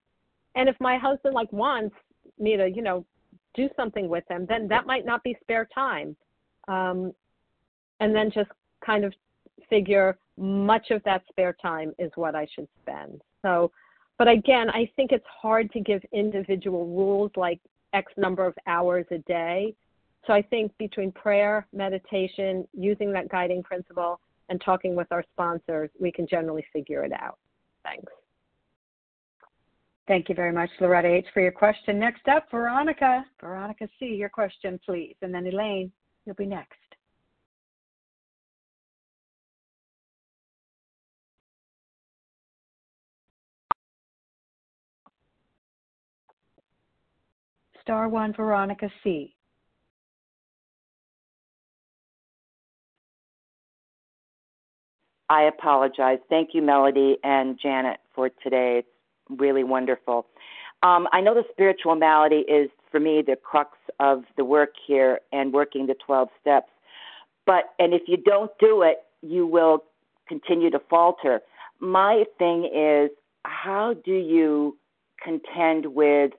[0.54, 1.94] And if my husband like wants
[2.38, 3.04] me to, you know,
[3.54, 6.16] do something with him, then that might not be spare time.
[6.68, 7.12] Um,
[8.00, 8.50] and then just
[8.84, 9.14] kind of
[9.70, 13.22] figure much of that spare time is what I should spend.
[13.42, 13.70] So,
[14.18, 17.60] but again, I think it's hard to give individual rules like
[17.92, 19.74] X number of hours a day.
[20.26, 25.90] So I think between prayer, meditation, using that guiding principle, and talking with our sponsors,
[26.00, 27.38] we can generally figure it out.
[27.82, 28.12] Thanks.
[30.08, 31.98] Thank you very much, Loretta H., for your question.
[31.98, 33.24] Next up, Veronica.
[33.40, 35.16] Veronica C., your question, please.
[35.22, 35.90] And then Elaine,
[36.24, 36.78] you'll be next.
[47.86, 49.35] star one Veronica C.
[55.28, 56.18] I apologize.
[56.28, 58.78] Thank you, Melody and Janet, for today.
[58.78, 60.26] It's really wonderful.
[60.82, 65.20] Um, I know the spiritual malady is, for me, the crux of the work here
[65.32, 66.70] and working the 12 steps.
[67.44, 69.84] But, and if you don't do it, you will
[70.28, 71.40] continue to falter.
[71.80, 73.10] My thing is,
[73.44, 74.76] how do you
[75.22, 76.32] contend with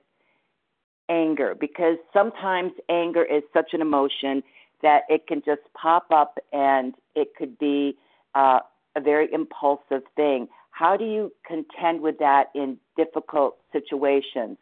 [1.08, 4.42] anger because sometimes anger is such an emotion
[4.82, 7.96] that it can just pop up and it could be
[8.34, 8.60] uh,
[8.98, 10.48] a very impulsive thing.
[10.70, 14.58] How do you contend with that in difficult situations?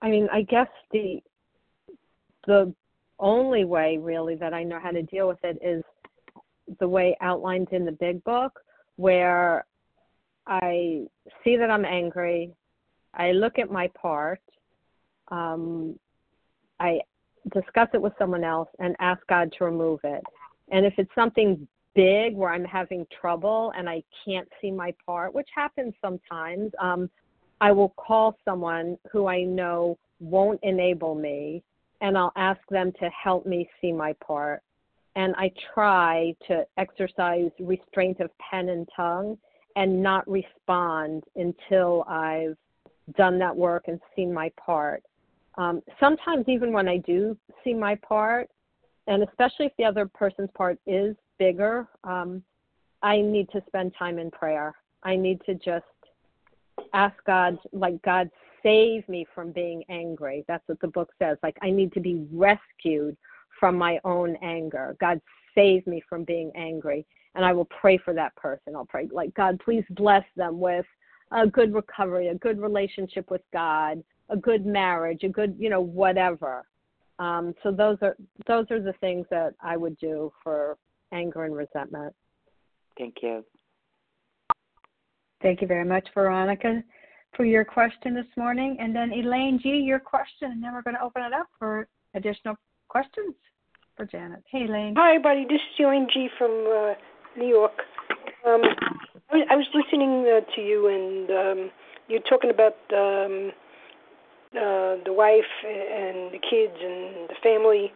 [0.00, 1.20] I mean, I guess the
[2.46, 2.72] the
[3.18, 5.82] only way really that I know how to deal with it is
[6.78, 8.60] the way outlined in the big book
[8.96, 9.64] where
[10.46, 11.06] I
[11.42, 12.52] see that I'm angry.
[13.14, 14.40] I look at my part.
[15.28, 15.98] Um,
[16.78, 17.00] I
[17.52, 20.22] discuss it with someone else and ask God to remove it.
[20.70, 25.34] And if it's something big where I'm having trouble and I can't see my part,
[25.34, 27.08] which happens sometimes, um,
[27.60, 31.62] I will call someone who I know won't enable me
[32.00, 34.62] and I'll ask them to help me see my part.
[35.14, 39.38] And I try to exercise restraint of pen and tongue
[39.76, 42.56] and not respond until I've
[43.16, 45.02] done that work and seen my part.
[45.58, 48.48] Um, sometimes, even when I do see my part,
[49.06, 52.42] and especially if the other person's part is bigger, um,
[53.02, 54.74] I need to spend time in prayer.
[55.02, 55.84] I need to just
[56.92, 58.30] ask God, like, God,
[58.62, 60.44] save me from being angry.
[60.48, 61.38] That's what the book says.
[61.42, 63.16] Like, I need to be rescued
[63.60, 64.96] from my own anger.
[65.00, 65.20] God,
[65.54, 68.74] save me from being angry and I will pray for that person.
[68.74, 70.86] I'll pray, like, God, please bless them with
[71.30, 75.80] a good recovery, a good relationship with God, a good marriage, a good, you know,
[75.80, 76.64] whatever.
[77.18, 78.16] Um, so those are
[78.46, 80.76] those are the things that I would do for
[81.12, 82.14] anger and resentment.
[82.98, 83.44] Thank you.
[85.42, 86.82] Thank you very much, Veronica,
[87.36, 88.76] for your question this morning.
[88.80, 91.88] And then Elaine G, your question, and then we're going to open it up for
[92.14, 92.56] additional
[92.88, 93.34] questions.
[93.96, 94.42] for Janet.
[94.50, 94.94] Hey, Elaine.
[94.96, 95.44] Hi, everybody.
[95.44, 96.94] This is Elaine G from uh,
[97.38, 97.72] New York.
[98.46, 98.60] Um,
[99.30, 101.70] I, was, I was listening uh, to you, and um,
[102.08, 103.52] you're talking about um,
[104.56, 107.92] uh, the wife and the kids and the family.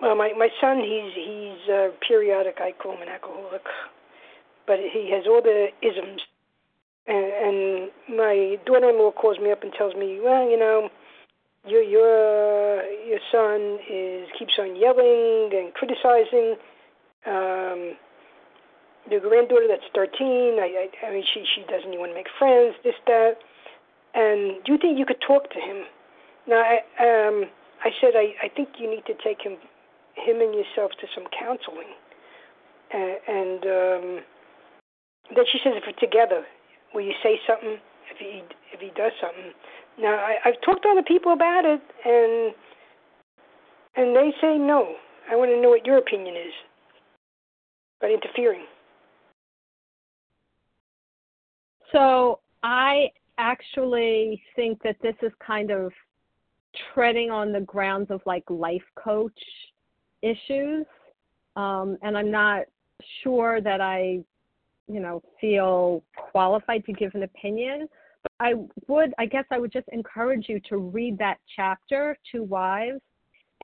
[0.00, 2.58] Well, my my son, he's he's uh, periodic.
[2.60, 3.62] I call him an alcoholic,
[4.66, 6.22] but he has all the isms.
[7.04, 10.88] And, and my daughter-in-law calls me up and tells me, well, you know,
[11.66, 16.56] your your your son is keeps on yelling and criticizing.
[17.26, 17.96] Um,
[19.10, 22.28] the granddaughter that's 13, I, I, I mean, she she doesn't even want to make
[22.38, 22.74] friends.
[22.84, 23.38] This that,
[24.14, 25.84] and do you think you could talk to him?
[26.46, 27.44] Now, I um,
[27.84, 29.56] I said I I think you need to take him
[30.14, 31.92] him and yourself to some counseling,
[32.92, 34.24] and, and um,
[35.34, 36.44] then she says if we're together,
[36.94, 37.78] will you say something
[38.10, 38.42] if he
[38.72, 39.52] if he does something?
[39.98, 42.54] Now I, I've talked to other people about it, and
[43.96, 44.94] and they say no.
[45.30, 46.52] I want to know what your opinion is
[48.00, 48.64] about interfering.
[51.92, 55.92] So I actually think that this is kind of
[56.94, 59.38] treading on the grounds of like life coach
[60.22, 60.86] issues.
[61.56, 62.64] Um, and I'm not
[63.22, 64.20] sure that I,
[64.88, 67.88] you know, feel qualified to give an opinion.
[68.22, 68.54] But I
[68.86, 73.00] would, I guess I would just encourage you to read that chapter, To Wives,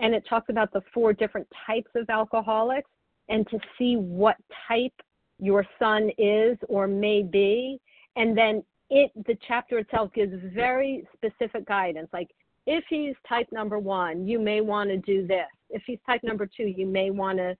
[0.00, 2.90] and it talks about the four different types of alcoholics
[3.28, 4.92] and to see what type
[5.38, 7.80] your son is or may be.
[8.16, 12.30] And then it, the chapter itself gives very specific guidance, like
[12.66, 15.46] if he's type number one, you may want to do this.
[15.70, 17.56] If he's type number two, you may want to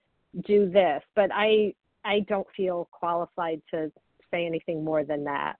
[0.46, 1.02] do this.
[1.16, 1.74] But I
[2.04, 3.90] I don't feel qualified to
[4.30, 5.56] say anything more than that.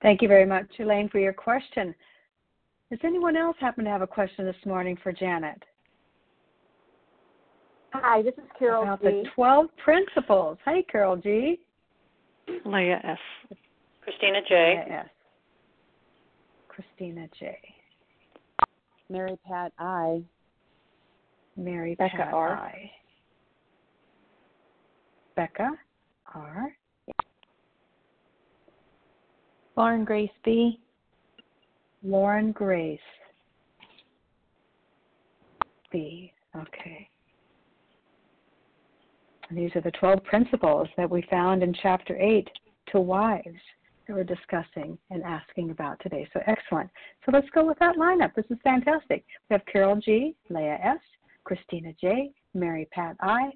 [0.00, 1.94] Thank you very much, Elaine, for your question.
[2.90, 5.62] Does anyone else happen to have a question this morning for Janet?
[7.96, 9.06] Hi, this is Carol About G.
[9.06, 10.58] the 12 principles.
[10.64, 11.60] Hey, Carol G.
[12.64, 13.56] Leah S.
[14.02, 14.82] Christina J.
[14.88, 15.08] Leah S.
[16.66, 17.56] Christina J.
[19.08, 20.24] Mary Pat I.
[21.56, 22.56] Mary Becca Pat R.
[22.56, 22.90] I.
[25.36, 25.70] Becca
[26.34, 26.76] R.
[29.76, 30.80] Lauren Grace B.
[32.02, 32.98] Lauren Grace
[35.92, 36.32] B.
[36.56, 37.08] Okay.
[39.54, 42.48] These are the 12 principles that we found in chapter 8
[42.92, 43.60] to wives
[44.06, 46.28] that we're discussing and asking about today.
[46.32, 46.90] So excellent.
[47.24, 48.34] So let's go with that lineup.
[48.34, 49.24] This is fantastic.
[49.48, 50.98] We have Carol G, Leah S,
[51.44, 53.50] Christina J, Mary Pat I,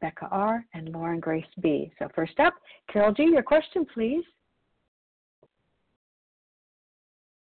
[0.00, 1.92] Becca R, and Lauren Grace B.
[1.98, 2.54] So first up,
[2.90, 4.24] Carol G, your question, please.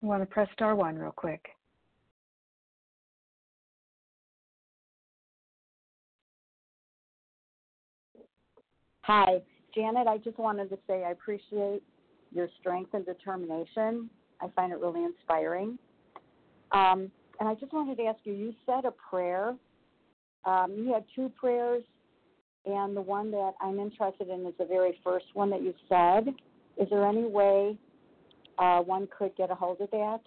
[0.03, 1.45] I want to press star one real quick.
[9.03, 9.41] Hi,
[9.73, 10.07] Janet.
[10.07, 11.81] I just wanted to say I appreciate
[12.31, 14.09] your strength and determination.
[14.41, 15.77] I find it really inspiring.
[16.71, 19.55] Um, and I just wanted to ask you you said a prayer.
[20.45, 21.83] Um, you had two prayers,
[22.65, 26.33] and the one that I'm interested in is the very first one that you said.
[26.77, 27.77] Is there any way
[28.59, 30.19] uh, one could get a hold of that?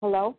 [0.00, 0.36] Hello?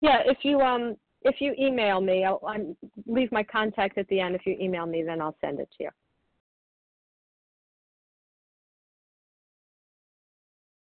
[0.00, 2.76] Yeah, if you um if you email me, I'll, I'll
[3.06, 4.34] leave my contact at the end.
[4.34, 5.90] If you email me, then I'll send it to you.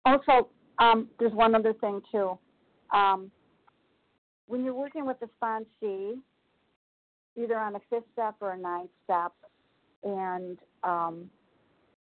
[0.04, 0.48] Also,
[0.78, 2.38] um, there's one other thing too.
[2.94, 3.30] Um,
[4.46, 6.14] when you're working with the sponsee,
[7.36, 9.32] either on a fifth step or a ninth step,
[10.04, 11.28] and um,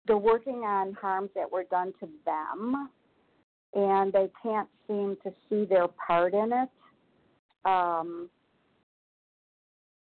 [0.05, 2.89] they're working on harms that were done to them,
[3.73, 6.69] and they can't seem to see their part in it.
[7.65, 8.29] Um,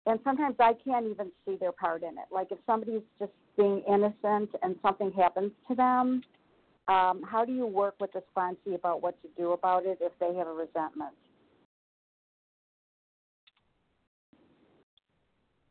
[0.05, 2.25] and sometimes I can't even see their part in it.
[2.31, 6.23] Like if somebody's just being innocent and something happens to them,
[6.87, 10.11] um, how do you work with the sponsee about what to do about it if
[10.19, 11.13] they have a resentment?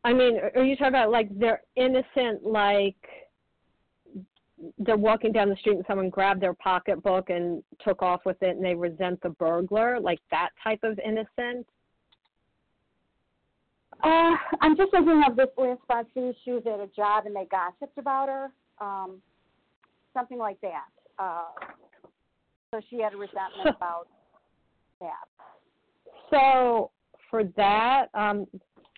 [0.02, 2.96] I mean, are you talking about like they're innocent, like
[4.78, 8.56] they're walking down the street and someone grabbed their pocketbook and took off with it
[8.56, 11.66] and they resent the burglar, like that type of innocent?
[14.02, 16.34] Uh, I'm just thinking of this last sponsee.
[16.44, 18.50] She was at a job and they gossiped about her,
[18.80, 19.20] um,
[20.14, 20.86] something like that.
[21.18, 21.44] Uh,
[22.70, 24.08] so she had a resentment about
[25.00, 25.26] that.
[26.30, 26.90] So
[27.30, 28.46] for that, um,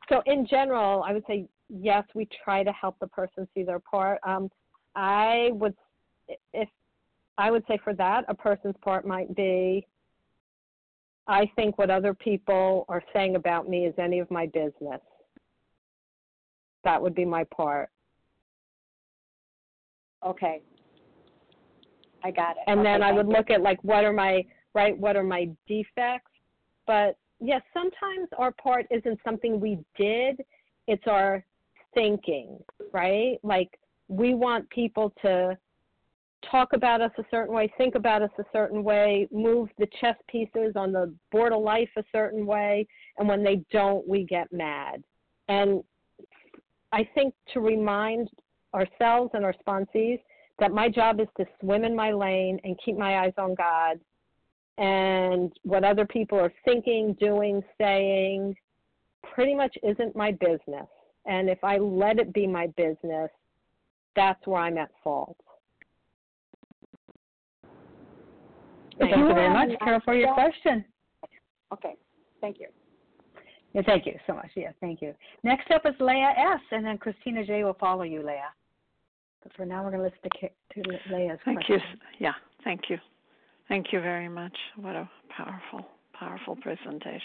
[0.09, 3.79] so in general, I would say yes, we try to help the person see their
[3.79, 4.19] part.
[4.25, 4.51] Um,
[4.95, 5.75] I would,
[6.53, 6.69] if
[7.39, 9.87] I would say for that, a person's part might be,
[11.27, 15.01] I think what other people are saying about me is any of my business.
[16.85, 17.91] That would be my part.
[20.27, 20.63] Okay.
[22.25, 22.63] I got it.
[22.67, 23.33] And okay, then I would you.
[23.33, 26.31] look at like what are my right, what are my defects?
[26.87, 30.41] But yes, sometimes our part isn't something we did,
[30.87, 31.45] it's our
[31.95, 32.59] thinking,
[32.93, 33.39] right?
[33.43, 33.71] Like
[34.13, 35.57] we want people to
[36.51, 40.17] talk about us a certain way, think about us a certain way, move the chess
[40.29, 42.87] pieces on the board of life a certain way,
[43.17, 45.03] and when they don't, we get mad.
[45.49, 45.83] And
[46.93, 48.29] I think to remind
[48.75, 50.21] ourselves and our sponsees
[50.59, 53.99] that my job is to swim in my lane and keep my eyes on God.
[54.77, 58.55] And what other people are thinking, doing, saying
[59.23, 60.87] pretty much isn't my business.
[61.25, 63.31] And if I let it be my business,
[64.17, 65.37] that's where I'm at fault.
[68.99, 70.85] Thank you very much, Carol, for your question.
[71.73, 71.95] Okay.
[72.41, 72.67] Thank you.
[73.73, 74.51] Yeah, thank you so much.
[74.55, 75.15] Yeah, thank you.
[75.43, 77.65] Next up is Leah S., and then Christina J.
[77.65, 78.53] will follow you, Leah.
[79.43, 81.81] But for now, we're going to listen to, to Leah's Thank question.
[81.81, 81.99] you.
[82.19, 82.35] Yeah,
[82.65, 82.99] thank you.
[83.69, 84.57] Thank you very much.
[84.77, 87.21] What a powerful, powerful presentation.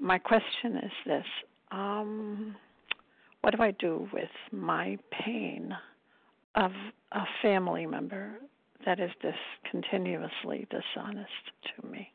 [0.00, 1.24] My question is this
[1.70, 2.56] um,
[3.42, 5.74] What do I do with my pain
[6.54, 6.72] of
[7.12, 8.40] a family member
[8.84, 9.34] that is this
[9.70, 11.30] continuously dishonest
[11.76, 12.12] to me,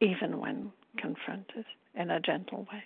[0.00, 2.82] even when confronted in a gentle way?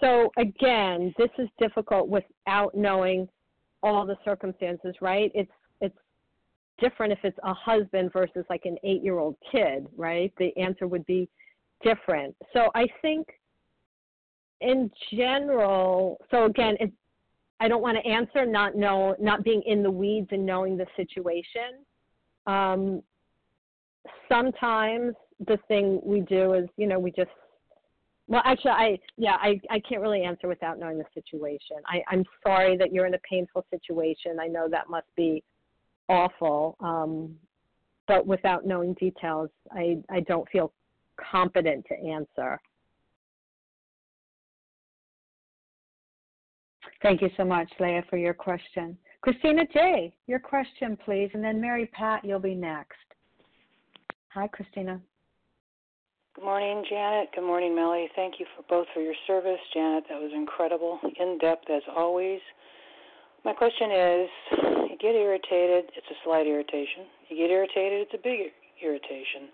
[0.00, 3.28] So again, this is difficult without knowing
[3.82, 5.30] all the circumstances, right?
[5.34, 5.50] It's
[5.80, 5.96] it's
[6.80, 10.32] different if it's a husband versus like an 8-year-old kid, right?
[10.38, 11.28] The answer would be
[11.82, 12.34] different.
[12.52, 13.26] So I think
[14.60, 16.92] in general, so again, it,
[17.60, 20.86] I don't want to answer not know not being in the weeds and knowing the
[20.96, 21.84] situation.
[22.46, 23.02] Um,
[24.28, 25.14] sometimes
[25.46, 27.30] the thing we do is, you know, we just
[28.28, 31.78] well, actually, I yeah, I I can't really answer without knowing the situation.
[31.86, 34.38] I I'm sorry that you're in a painful situation.
[34.38, 35.42] I know that must be
[36.10, 37.34] awful, um,
[38.06, 40.72] but without knowing details, I I don't feel
[41.30, 42.60] competent to answer.
[47.02, 48.98] Thank you so much, Leah, for your question.
[49.20, 52.96] Christina J., your question, please, and then Mary Pat, you'll be next.
[54.30, 55.00] Hi, Christina.
[56.34, 57.30] Good morning, Janet.
[57.34, 58.08] Good morning, Melly.
[58.14, 60.04] Thank you for both for your service, Janet.
[60.08, 62.40] That was incredible, in depth as always.
[63.44, 64.28] My question is,
[64.90, 65.90] you get irritated.
[65.96, 67.10] It's a slight irritation.
[67.28, 68.06] You get irritated.
[68.06, 68.52] It's a big
[68.82, 69.50] irritation.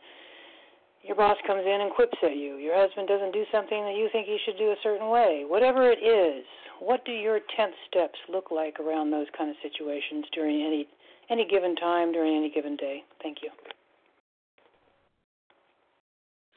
[1.04, 2.56] Your boss comes in and quips at you.
[2.56, 5.44] Your husband doesn't do something that you think he should do a certain way.
[5.46, 6.44] Whatever it is,
[6.80, 10.88] what do your tenth steps look like around those kind of situations during any
[11.30, 13.02] any given time during any given day?
[13.22, 13.50] Thank you.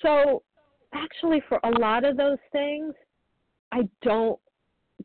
[0.02, 0.44] So,
[0.94, 2.94] actually, for a lot of those things,
[3.72, 4.40] I don't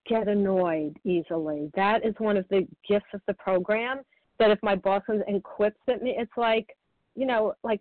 [0.08, 1.70] get annoyed easily.
[1.74, 4.02] That is one of the gifts of the program.
[4.38, 6.76] That if my boss comes and quips at me, it's like,
[7.14, 7.80] you know, like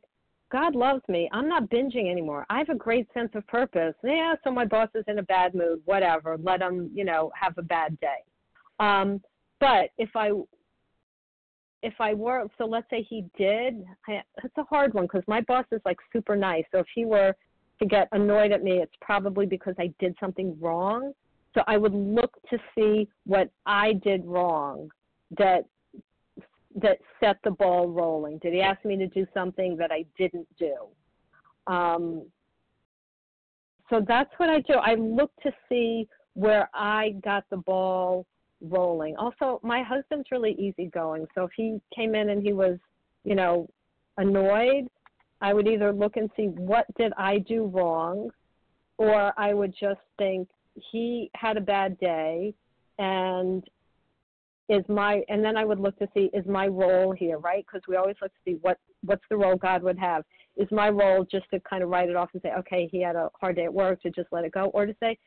[0.52, 1.30] God loves me.
[1.32, 2.46] I'm not binging anymore.
[2.50, 3.96] I have a great sense of purpose.
[4.04, 5.82] Yeah, so my boss is in a bad mood.
[5.86, 6.38] Whatever.
[6.42, 8.20] Let him, you know, have a bad day.
[8.80, 9.22] Um,
[9.60, 10.32] but if I
[11.84, 15.42] if I were so let's say he did, I, it's a hard one because my
[15.42, 16.66] boss is like super nice.
[16.72, 17.34] So if he were
[17.80, 21.14] to get annoyed at me, it's probably because I did something wrong.
[21.54, 24.90] So I would look to see what I did wrong
[25.38, 25.66] that
[26.76, 28.38] that set the ball rolling.
[28.40, 30.76] Did he ask me to do something that I didn't do?
[31.68, 32.26] Um,
[33.90, 34.76] so that's what I do.
[34.76, 38.26] I look to see where I got the ball
[38.62, 39.16] rolling.
[39.18, 41.28] Also, my husband's really easygoing.
[41.36, 42.78] So if he came in and he was,
[43.24, 43.68] you know,
[44.18, 44.88] annoyed,
[45.42, 48.30] I would either look and see what did I do wrong,
[48.98, 52.54] or I would just think he had a bad day
[53.00, 53.64] and
[54.72, 57.66] is my and then I would look to see is my role here, right?
[57.68, 60.24] Because we always look to see what what's the role God would have.
[60.56, 63.18] Is my role just to kind of write it off and say, okay, he had
[63.18, 65.18] a hard day at work, to just let it go, or to say,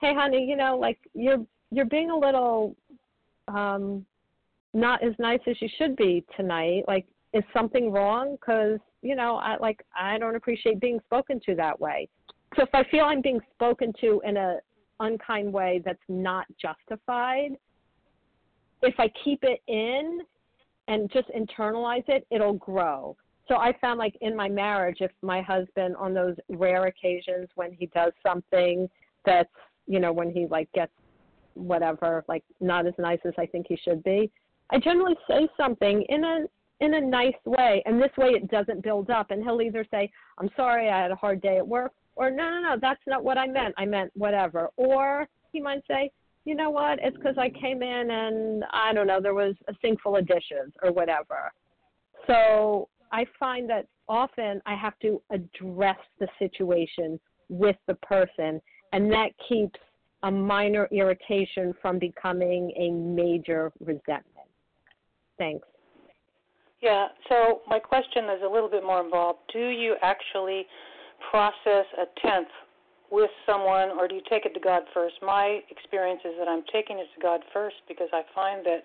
[0.00, 2.74] hey, honey, you know, like you're you're being a little
[3.46, 4.06] um
[4.72, 6.84] not as nice as you should be tonight.
[6.88, 8.36] Like, is something wrong?
[8.40, 12.08] Because you know, I like I don't appreciate being spoken to that way.
[12.56, 14.60] So if I feel I'm being spoken to in a
[15.00, 17.50] unkind way that's not justified,
[18.82, 20.20] if I keep it in
[20.88, 23.16] and just internalize it, it'll grow.
[23.48, 27.72] so I found like in my marriage, if my husband on those rare occasions when
[27.72, 28.88] he does something
[29.24, 29.50] that's
[29.86, 30.92] you know when he like gets
[31.54, 34.30] whatever like not as nice as I think he should be,
[34.70, 36.46] I generally say something in a
[36.80, 39.30] in a nice way, and this way it doesn't build up.
[39.30, 42.48] And he'll either say, "I'm sorry, I had a hard day at work," or "No,
[42.50, 43.74] no, no, that's not what I meant.
[43.76, 46.12] I meant whatever." Or he might say,
[46.48, 46.98] "You know what?
[47.02, 50.26] It's because I came in and I don't know, there was a sink full of
[50.26, 51.52] dishes or whatever."
[52.26, 57.20] So I find that often I have to address the situation
[57.50, 58.62] with the person,
[58.94, 59.78] and that keeps
[60.22, 64.48] a minor irritation from becoming a major resentment.
[65.36, 65.68] Thanks.
[66.80, 69.40] Yeah, so my question is a little bit more involved.
[69.52, 70.66] Do you actually
[71.30, 72.48] process a tenth
[73.10, 75.16] with someone, or do you take it to God first?
[75.22, 78.84] My experience is that I'm taking it to God first because I find that,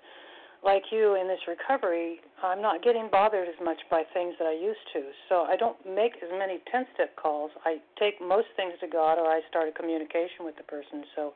[0.64, 4.54] like you in this recovery, I'm not getting bothered as much by things that I
[4.54, 5.12] used to.
[5.28, 7.52] So I don't make as many 10 step calls.
[7.66, 11.04] I take most things to God, or I start a communication with the person.
[11.16, 11.34] So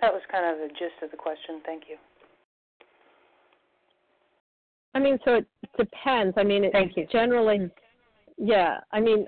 [0.00, 1.62] that was kind of the gist of the question.
[1.64, 1.96] Thank you.
[4.94, 5.46] I mean, so it
[5.76, 6.34] depends.
[6.36, 7.06] I mean, it Thank you.
[7.10, 7.70] generally,
[8.38, 8.78] yeah.
[8.92, 9.26] I mean,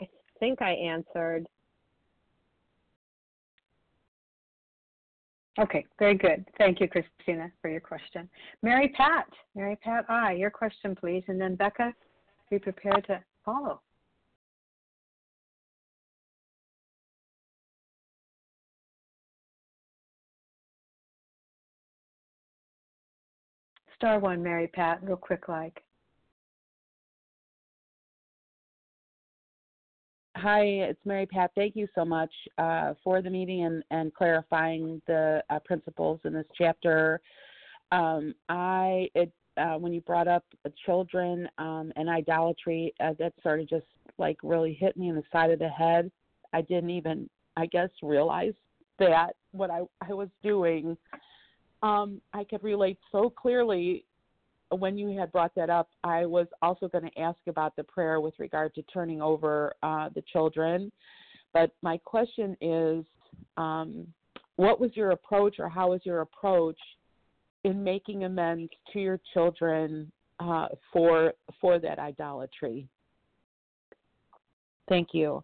[0.00, 0.08] I
[0.38, 1.46] think I answered.
[5.58, 6.44] Okay, very good.
[6.58, 8.28] Thank you, Christina, for your question.
[8.62, 11.24] Mary Pat, Mary Pat I, your question, please.
[11.28, 11.92] And then Becca,
[12.50, 13.80] be prepared to follow.
[23.96, 25.82] Star one, Mary Pat, real quick like.
[30.42, 31.50] Hi, it's Mary Pat.
[31.54, 36.32] Thank you so much uh, for the meeting and, and clarifying the uh, principles in
[36.32, 37.20] this chapter.
[37.92, 40.44] Um, I it uh, when you brought up
[40.86, 43.84] children um, and idolatry, uh, that sort of just
[44.16, 46.10] like really hit me in the side of the head.
[46.54, 48.54] I didn't even, I guess, realize
[48.98, 50.96] that what I, I was doing.
[51.82, 54.06] Um, I could relate so clearly
[54.70, 58.20] when you had brought that up, I was also going to ask about the prayer
[58.20, 60.92] with regard to turning over uh, the children.
[61.52, 63.04] But my question is,
[63.56, 64.06] um,
[64.56, 66.78] what was your approach, or how was your approach
[67.64, 72.86] in making amends to your children uh, for for that idolatry?
[74.88, 75.42] Thank you.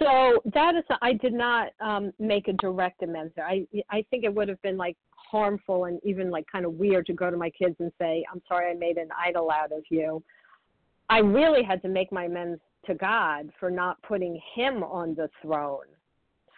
[0.00, 3.46] So that is, I did not um, make a direct amends there.
[3.46, 7.06] I, I think it would have been like harmful and even like kind of weird
[7.06, 9.82] to go to my kids and say, "I'm sorry, I made an idol out of
[9.90, 10.22] you."
[11.10, 15.28] I really had to make my amends to God for not putting Him on the
[15.42, 15.84] throne.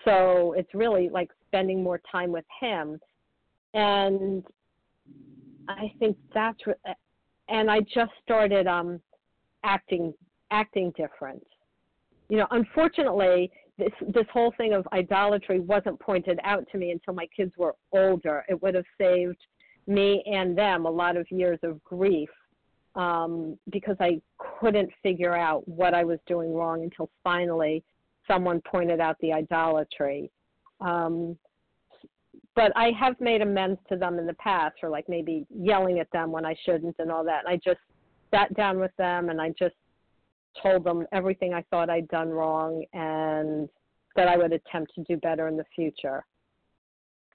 [0.05, 3.01] So it's really like spending more time with Him,
[3.75, 4.45] and
[5.69, 6.65] I think that's.
[6.67, 6.95] re-
[7.49, 9.01] And I just started um,
[9.65, 10.15] acting
[10.51, 11.45] acting different
[12.29, 17.15] you know, unfortunately, this this whole thing of idolatry wasn't pointed out to me until
[17.15, 18.45] my kids were older.
[18.49, 19.39] It would have saved
[19.87, 22.29] me and them a lot of years of grief
[22.95, 27.83] um, because I couldn't figure out what I was doing wrong until finally
[28.29, 30.31] someone pointed out the idolatry.
[30.81, 31.37] Um,
[32.55, 36.11] but I have made amends to them in the past for like maybe yelling at
[36.13, 37.45] them when I shouldn't and all that.
[37.47, 37.81] And I just
[38.33, 39.75] sat down with them and I just
[40.61, 43.69] told them everything I thought I'd done wrong and
[44.17, 46.25] that I would attempt to do better in the future.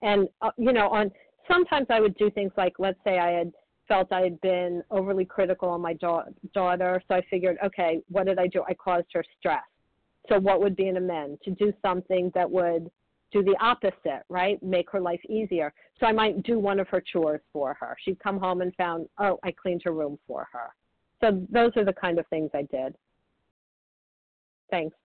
[0.01, 1.11] And uh, you know, on
[1.49, 3.51] sometimes I would do things like let's say I had
[3.87, 8.25] felt I had been overly critical on my da- daughter, so I figured, okay, what
[8.25, 8.63] did I do?
[8.67, 9.63] I caused her stress.
[10.29, 11.39] So what would be an amend?
[11.45, 12.91] To do something that would
[13.31, 14.61] do the opposite, right?
[14.61, 15.73] Make her life easier.
[15.99, 17.95] So I might do one of her chores for her.
[18.03, 20.73] She'd come home and found, oh, I cleaned her room for her.
[21.21, 22.95] So those are the kind of things I did.
[24.69, 24.95] Thanks.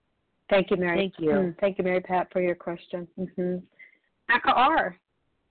[0.51, 0.99] Thank you, Mary.
[0.99, 1.31] Thank you.
[1.31, 3.09] Mm, thank you, Mary Pat, for your question.
[3.19, 3.57] Mm-hmm.
[4.29, 4.97] Becca R.,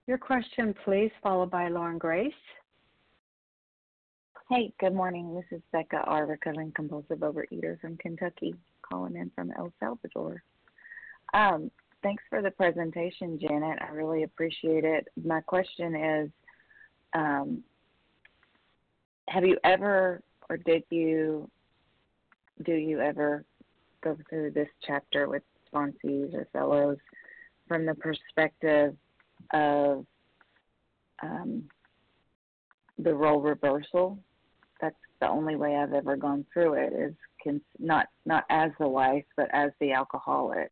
[0.08, 2.34] your question, please, followed by Lauren Grace.
[4.50, 5.34] Hey, good morning.
[5.34, 10.44] This is Becca R., recovering compulsive overeater from Kentucky, calling in from El Salvador.
[11.34, 11.72] Um,
[12.04, 13.80] thanks for the presentation, Janet.
[13.82, 15.08] I really appreciate it.
[15.24, 16.30] My question is
[17.14, 17.64] um,
[19.30, 21.50] Have you ever, or did you,
[22.66, 23.46] do you ever
[24.02, 26.98] go through this chapter with sponsees or fellows
[27.68, 28.96] from the perspective
[29.54, 30.06] of
[31.24, 31.64] um,
[32.98, 34.18] the role reversal.
[34.82, 37.14] That's the only way I've ever gone through it is
[37.44, 40.72] cons- not not as the wife, but as the alcoholic,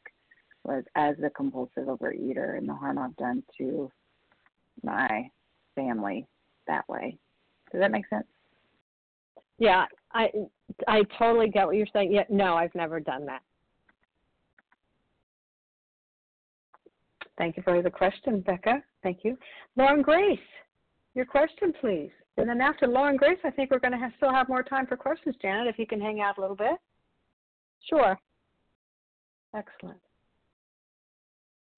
[0.64, 3.92] was as the compulsive overeater and the harm I've done to
[4.84, 5.30] my
[5.76, 6.26] family
[6.68, 7.18] that way.
[7.72, 8.28] Does that make sense?
[9.58, 10.30] Yeah, I
[10.88, 12.11] I totally get what you're saying.
[12.11, 13.41] Yeah, no, I've never done that.
[17.38, 18.84] Thank you for the question, Becca.
[19.02, 19.38] Thank you.
[19.77, 20.40] Lauren Grace,
[21.15, 22.11] your question, please.
[22.38, 24.88] And then after Lauren Grace, I think we're going to have, still have more time
[24.88, 26.76] for questions, Janet, if you can hang out a little bit.
[27.90, 28.18] Sure.
[29.56, 29.99] Excellent.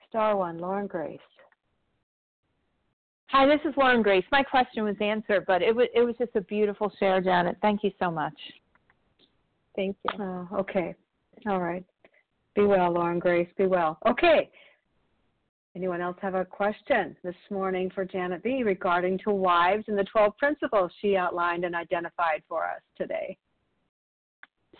[0.09, 1.19] Star one, Lauren Grace.
[3.31, 4.25] Hi, this is Lauren Grace.
[4.29, 7.55] My question was answered, but it was it was just a beautiful share, Janet.
[7.61, 8.33] Thank you so much.
[9.73, 10.21] Thank you.
[10.21, 10.93] Oh, okay.
[11.47, 11.85] All right.
[12.55, 13.47] Be well, Lauren Grace.
[13.57, 13.97] Be well.
[14.05, 14.49] Okay.
[15.77, 20.03] Anyone else have a question this morning for Janet B regarding to wives and the
[20.03, 23.37] 12 principles she outlined and identified for us today?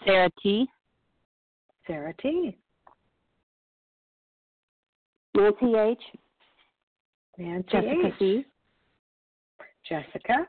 [0.05, 0.67] Sarah T.
[1.87, 2.57] Sarah T.
[5.37, 6.01] Nancy H.
[7.41, 8.13] Nancy Jessica H.
[8.19, 8.45] C.
[9.88, 10.47] Jessica.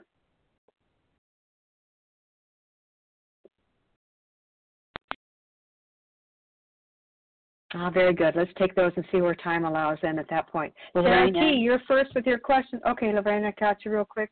[7.75, 8.37] Ah, very good.
[8.37, 10.75] Let's take those and see where time allows then at that point.
[10.93, 12.81] Sarah T, you're first with your question.
[12.87, 14.31] Okay, Lorraine, I got you real quick.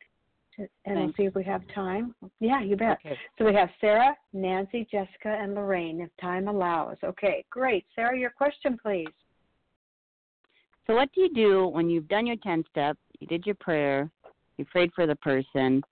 [0.59, 0.69] And
[0.99, 2.15] we'll see if we have time.
[2.39, 2.99] Yeah, you bet.
[3.05, 3.17] Okay.
[3.39, 6.99] So we have Sarah, Nancy, Jessica, and Lorraine, if time allows.
[7.03, 7.87] Okay, great.
[7.95, 9.07] Sarah, your question, please.
[10.87, 14.11] So, what do you do when you've done your 10 step, you did your prayer,
[14.57, 15.83] you prayed for the person,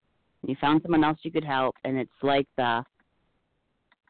[0.47, 2.82] you found someone else you could help, and it's like the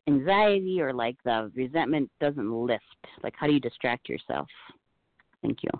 [0.06, 2.82] anxiety or like the resentment doesn't lift?
[3.22, 4.48] Like, how do you distract yourself?
[5.42, 5.70] Thank you.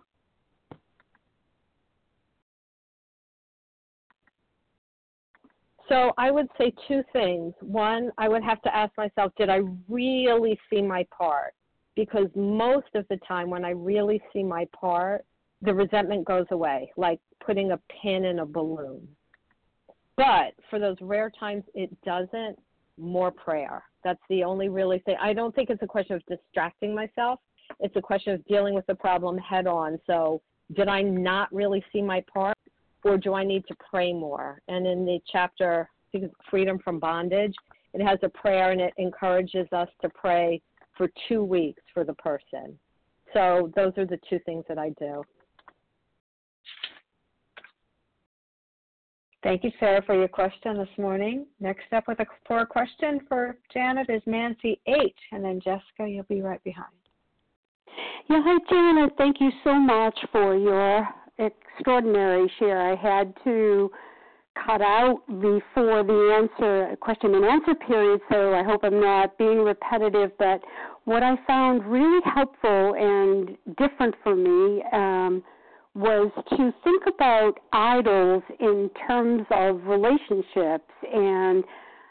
[5.89, 7.55] So I would say two things.
[7.61, 11.55] One, I would have to ask myself, did I really see my part?
[11.99, 15.25] Because most of the time when I really see my part,
[15.62, 19.09] the resentment goes away, like putting a pin in a balloon.
[20.16, 22.57] But for those rare times it doesn't,
[22.97, 23.83] more prayer.
[24.05, 25.16] That's the only really thing.
[25.20, 27.41] I don't think it's a question of distracting myself.
[27.81, 29.99] It's a question of dealing with the problem head on.
[30.07, 30.41] So,
[30.77, 32.57] did I not really see my part?
[33.05, 34.61] or do I need to pray more?
[34.69, 35.89] And in the chapter,
[36.51, 37.55] Freedom from Bondage,
[37.95, 40.61] it has a prayer and it encourages us to pray
[40.99, 42.79] for two weeks for the person.
[43.33, 45.23] So those are the two things that I do.
[49.45, 51.47] Thank you, Sarah, for your question this morning.
[51.61, 55.16] Next up with a for a question for Janet is Nancy H.
[55.31, 56.89] And then Jessica, you'll be right behind.
[58.29, 59.12] Yeah, hi Janet.
[59.16, 61.09] Thank you so much for your
[61.39, 62.93] extraordinary share.
[62.93, 63.91] I had to
[64.65, 69.61] cut out before the answer question and answer period, so I hope I'm not being
[69.61, 70.33] repetitive.
[70.39, 70.63] But
[71.05, 75.43] what I found really helpful and different for me um,
[75.95, 81.65] was to think about idols in terms of relationships and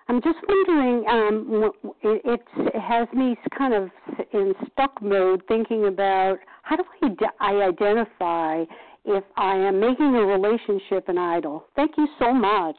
[0.10, 1.06] I'm just wondering.
[1.10, 1.72] Um,
[2.02, 3.90] it, it has me kind of
[4.34, 7.10] in stuck mode, thinking about how do I,
[7.40, 8.64] I identify
[9.08, 11.66] if I am making a relationship an idol.
[11.76, 12.76] Thank you so much.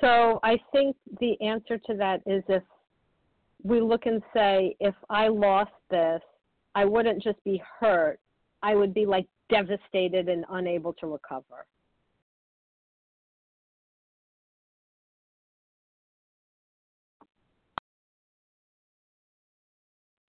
[0.00, 2.62] So I think the answer to that is if
[3.62, 6.20] we look and say, if I lost this,
[6.74, 8.20] I wouldn't just be hurt,
[8.62, 11.66] I would be like devastated and unable to recover.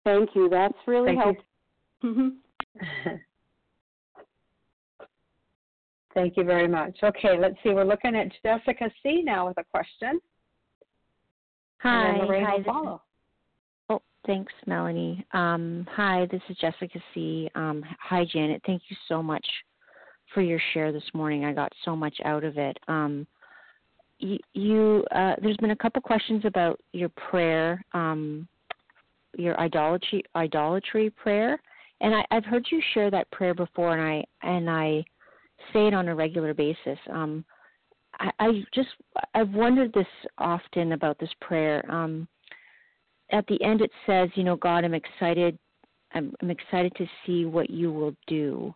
[0.03, 0.49] Thank you.
[0.49, 1.23] That's really Thank you.
[1.23, 1.45] helpful.
[2.03, 2.27] Mm-hmm.
[6.13, 6.97] Thank you very much.
[7.03, 7.69] Okay, let's see.
[7.69, 10.19] We're looking at Jessica C now with a question.
[11.79, 12.09] Hi.
[12.09, 12.95] And then Lorraine hi, will this follow.
[12.95, 13.01] Is,
[13.89, 15.25] oh, thanks, Melanie.
[15.33, 17.49] Um, hi, this is Jessica C.
[17.55, 18.61] Um, hi, Janet.
[18.65, 19.45] Thank you so much
[20.33, 21.45] for your share this morning.
[21.45, 22.77] I got so much out of it.
[22.87, 23.27] Um,
[24.19, 28.47] you, you uh, there's been a couple questions about your prayer, um,
[29.35, 31.59] your idolatry idolatry prayer,
[32.03, 35.03] and I, I've heard you share that prayer before, and I and I
[35.71, 36.99] say it on a regular basis.
[37.09, 37.43] Um,
[38.19, 38.89] I, I just
[39.33, 40.05] I've wondered this
[40.37, 41.83] often about this prayer.
[41.89, 42.27] Um,
[43.31, 45.57] at the end, it says, you know, God, I'm excited.
[46.13, 48.75] I'm, I'm excited to see what you will do.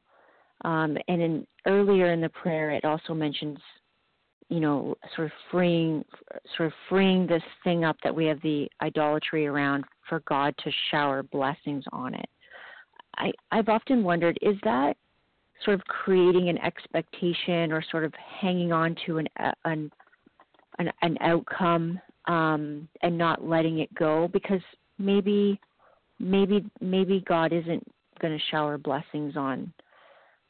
[0.65, 3.59] Um, and in earlier in the prayer, it also mentions,
[4.49, 6.03] you know, sort of freeing,
[6.55, 10.71] sort of freeing this thing up that we have the idolatry around for God to
[10.89, 12.29] shower blessings on it.
[13.17, 14.95] I, I've often wondered, is that
[15.65, 19.27] sort of creating an expectation or sort of hanging on to an
[19.65, 19.91] an
[20.79, 24.61] an, an outcome um, and not letting it go because
[24.99, 25.59] maybe
[26.19, 27.83] maybe maybe God isn't
[28.21, 29.71] going to shower blessings on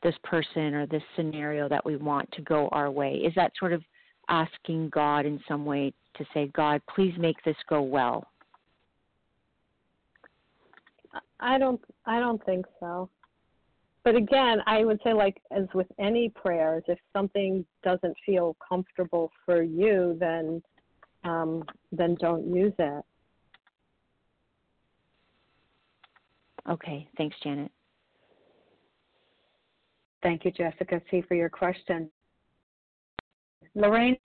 [0.03, 3.15] this person or this scenario that we want to go our way?
[3.15, 3.81] Is that sort of
[4.29, 8.25] asking God in some way to say, God, please make this go well?
[11.39, 13.09] I don't I don't think so.
[14.03, 19.31] But again, I would say like as with any prayers, if something doesn't feel comfortable
[19.45, 20.61] for you, then
[21.23, 23.03] um, then don't use it.
[26.69, 27.71] Okay, thanks, Janet.
[30.23, 32.09] Thank you, Jessica C, for your question.
[33.75, 34.17] Lorraine?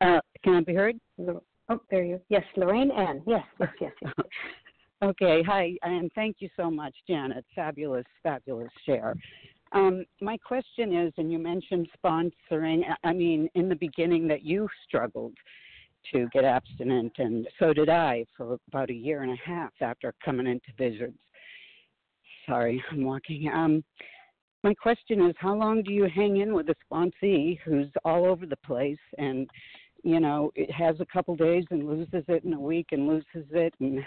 [0.00, 0.98] Uh, can I be heard?
[1.72, 2.20] Oh, there you.
[2.28, 3.22] Yes, Lorraine N.
[3.26, 4.12] Yes, yes, yes, yes.
[5.02, 5.42] okay.
[5.46, 7.46] Hi, and thank you so much, Janet.
[7.54, 9.14] Fabulous, fabulous share.
[9.72, 12.82] Um, my question is, and you mentioned sponsoring.
[13.04, 15.32] I mean, in the beginning, that you struggled
[16.12, 20.12] to get abstinent, and so did I for about a year and a half after
[20.22, 21.18] coming into visions.
[22.46, 23.48] Sorry, I'm walking.
[23.48, 23.82] Um,
[24.62, 28.44] my question is, how long do you hang in with a sponsee who's all over
[28.44, 29.48] the place and
[30.02, 33.48] you know, it has a couple days and loses it in a week and loses
[33.52, 34.00] it and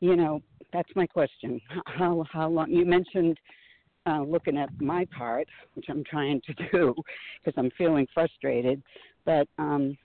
[0.00, 0.40] you know,
[0.72, 1.60] that's my question.
[1.86, 3.38] How how long you mentioned
[4.06, 6.94] uh, looking at my part, which I'm trying to do
[7.44, 8.82] because I'm feeling frustrated,
[9.24, 9.96] but um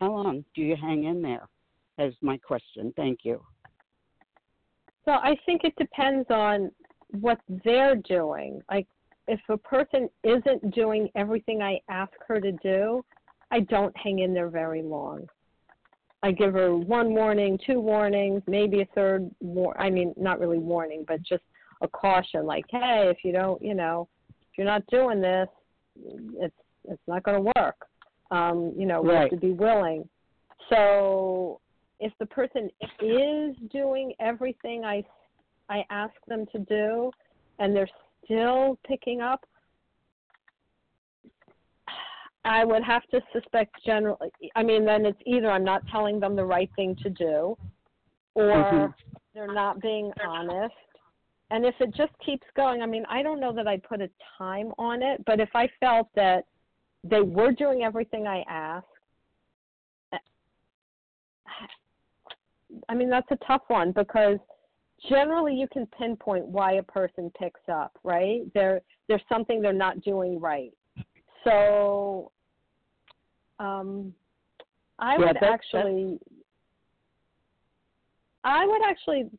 [0.00, 1.48] how long do you hang in there?
[1.98, 2.92] Is my question.
[2.96, 3.42] Thank you.
[5.04, 6.70] So I think it depends on
[7.20, 8.60] what they're doing.
[8.70, 8.86] Like
[9.26, 13.04] if a person isn't doing everything I ask her to do,
[13.50, 15.26] I don't hang in there very long.
[16.22, 20.58] I give her one warning, two warnings, maybe a third war I mean not really
[20.58, 21.44] warning, but just
[21.80, 25.48] a caution like, hey, if you don't, you know, if you're not doing this,
[26.34, 27.76] it's it's not going to work.
[28.30, 29.20] Um, you know, we right.
[29.22, 30.08] have to be willing.
[30.70, 31.60] So
[32.00, 32.70] if the person
[33.00, 35.04] is doing everything I
[35.68, 37.10] I ask them to do
[37.58, 37.88] and they're
[38.24, 39.44] still picking up,
[42.48, 44.30] I would have to suspect generally.
[44.56, 47.56] I mean, then it's either I'm not telling them the right thing to do,
[48.34, 48.94] or Mhm.
[49.34, 50.74] they're not being honest.
[51.50, 54.10] And if it just keeps going, I mean, I don't know that I'd put a
[54.36, 56.46] time on it, but if I felt that
[57.04, 58.86] they were doing everything I asked,
[62.88, 64.38] I mean, that's a tough one because
[65.08, 68.42] generally you can pinpoint why a person picks up, right?
[68.52, 70.72] There, there's something they're not doing right.
[71.44, 72.32] So,
[73.58, 74.14] um,
[74.98, 76.18] I Yeah, would that's- actually,
[78.44, 79.30] I would actually,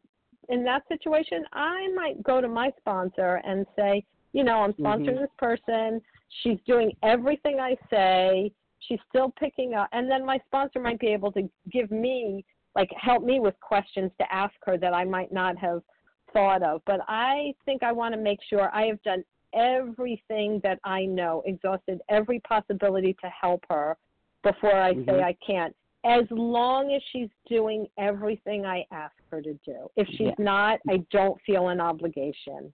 [0.50, 5.16] in that situation, I might go to my sponsor and say, you know, I'm sponsoring
[5.18, 5.20] Mhm.
[5.22, 6.02] this person.
[6.41, 8.52] She's doing everything I say.
[8.80, 12.91] She's still picking up, and then my sponsor might be able to give me, like,
[12.91, 15.84] help me with questions to ask her that I might not have
[16.32, 16.84] thought of.
[16.86, 21.41] But I think I want to make sure I have done everything that I know,
[21.46, 23.98] exhausted every possibility to help her
[24.44, 25.24] before I say Mhm.
[25.24, 25.76] I can't.
[26.06, 29.91] As long as she's doing everything I ask her to do.
[29.95, 30.36] If she's Yeah.
[30.38, 32.74] not, I don't feel an obligation.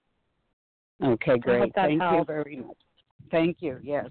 [1.03, 1.73] Okay, great.
[1.73, 2.77] that Thank you very much.
[3.31, 3.79] Thank you.
[3.81, 4.09] Yes.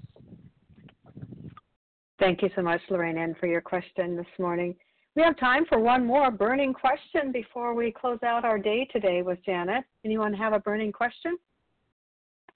[2.19, 4.77] Thank you so much, Lorraine N, for your question this morning.
[5.15, 9.23] We have time for one more burning question before we close out our day today
[9.23, 9.85] with Janet.
[10.05, 11.39] Anyone have a burning question?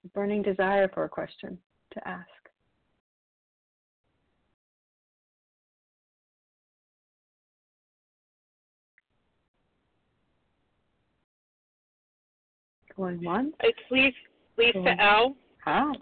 [0.05, 1.59] A burning desire for a question
[1.93, 2.29] to ask?
[12.99, 13.55] Going once?
[13.61, 14.17] It's Lisa,
[14.59, 15.37] Lisa L.
[15.65, 15.93] Hi.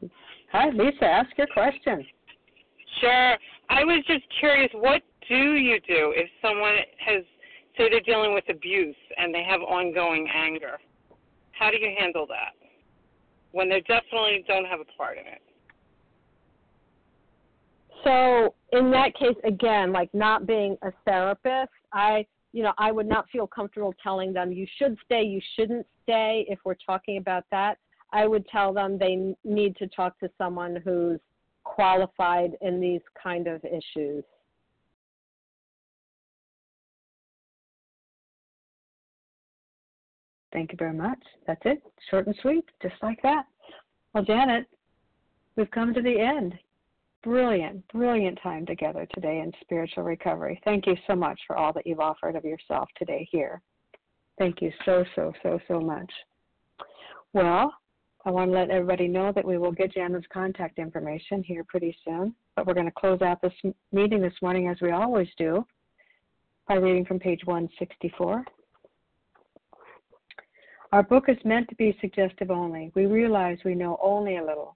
[0.52, 1.04] Hi, Lisa.
[1.04, 2.02] Ask your question.
[3.00, 3.36] Sure.
[3.68, 6.74] I was just curious, what do you do if someone
[7.04, 7.22] has,
[7.76, 10.78] say, they're dealing with abuse and they have ongoing anger?
[11.52, 12.54] How do you handle that
[13.52, 15.42] when they definitely don't have a part in it?
[18.04, 22.24] So in that case, again, like not being a therapist, I,
[22.56, 26.46] you know, I would not feel comfortable telling them you should stay, you shouldn't stay.
[26.48, 27.76] If we're talking about that,
[28.14, 31.20] I would tell them they need to talk to someone who's
[31.64, 34.24] qualified in these kind of issues.
[40.50, 41.22] Thank you very much.
[41.46, 41.82] That's it.
[42.10, 43.44] Short and sweet, just like that.
[44.14, 44.64] Well, Janet,
[45.56, 46.54] we've come to the end.
[47.26, 50.60] Brilliant, brilliant time together today in spiritual recovery.
[50.64, 53.60] Thank you so much for all that you've offered of yourself today here.
[54.38, 56.08] Thank you so, so, so, so much.
[57.32, 57.74] Well,
[58.24, 61.98] I want to let everybody know that we will get Janet's contact information here pretty
[62.04, 65.66] soon, but we're going to close out this meeting this morning as we always do
[66.68, 68.44] by reading from page 164.
[70.92, 72.92] Our book is meant to be suggestive only.
[72.94, 74.75] We realize we know only a little.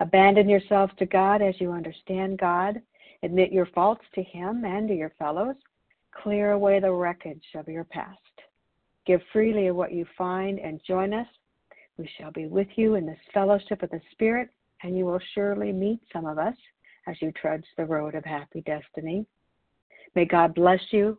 [0.00, 2.80] Abandon yourselves to God as you understand God.
[3.22, 5.56] Admit your faults to Him and to your fellows.
[6.22, 8.18] Clear away the wreckage of your past.
[9.06, 11.26] Give freely of what you find and join us.
[11.98, 14.48] We shall be with you in this fellowship of the Spirit,
[14.82, 16.56] and you will surely meet some of us
[17.06, 19.26] as you trudge the road of happy destiny.
[20.14, 21.18] May God bless you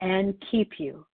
[0.00, 1.04] and keep you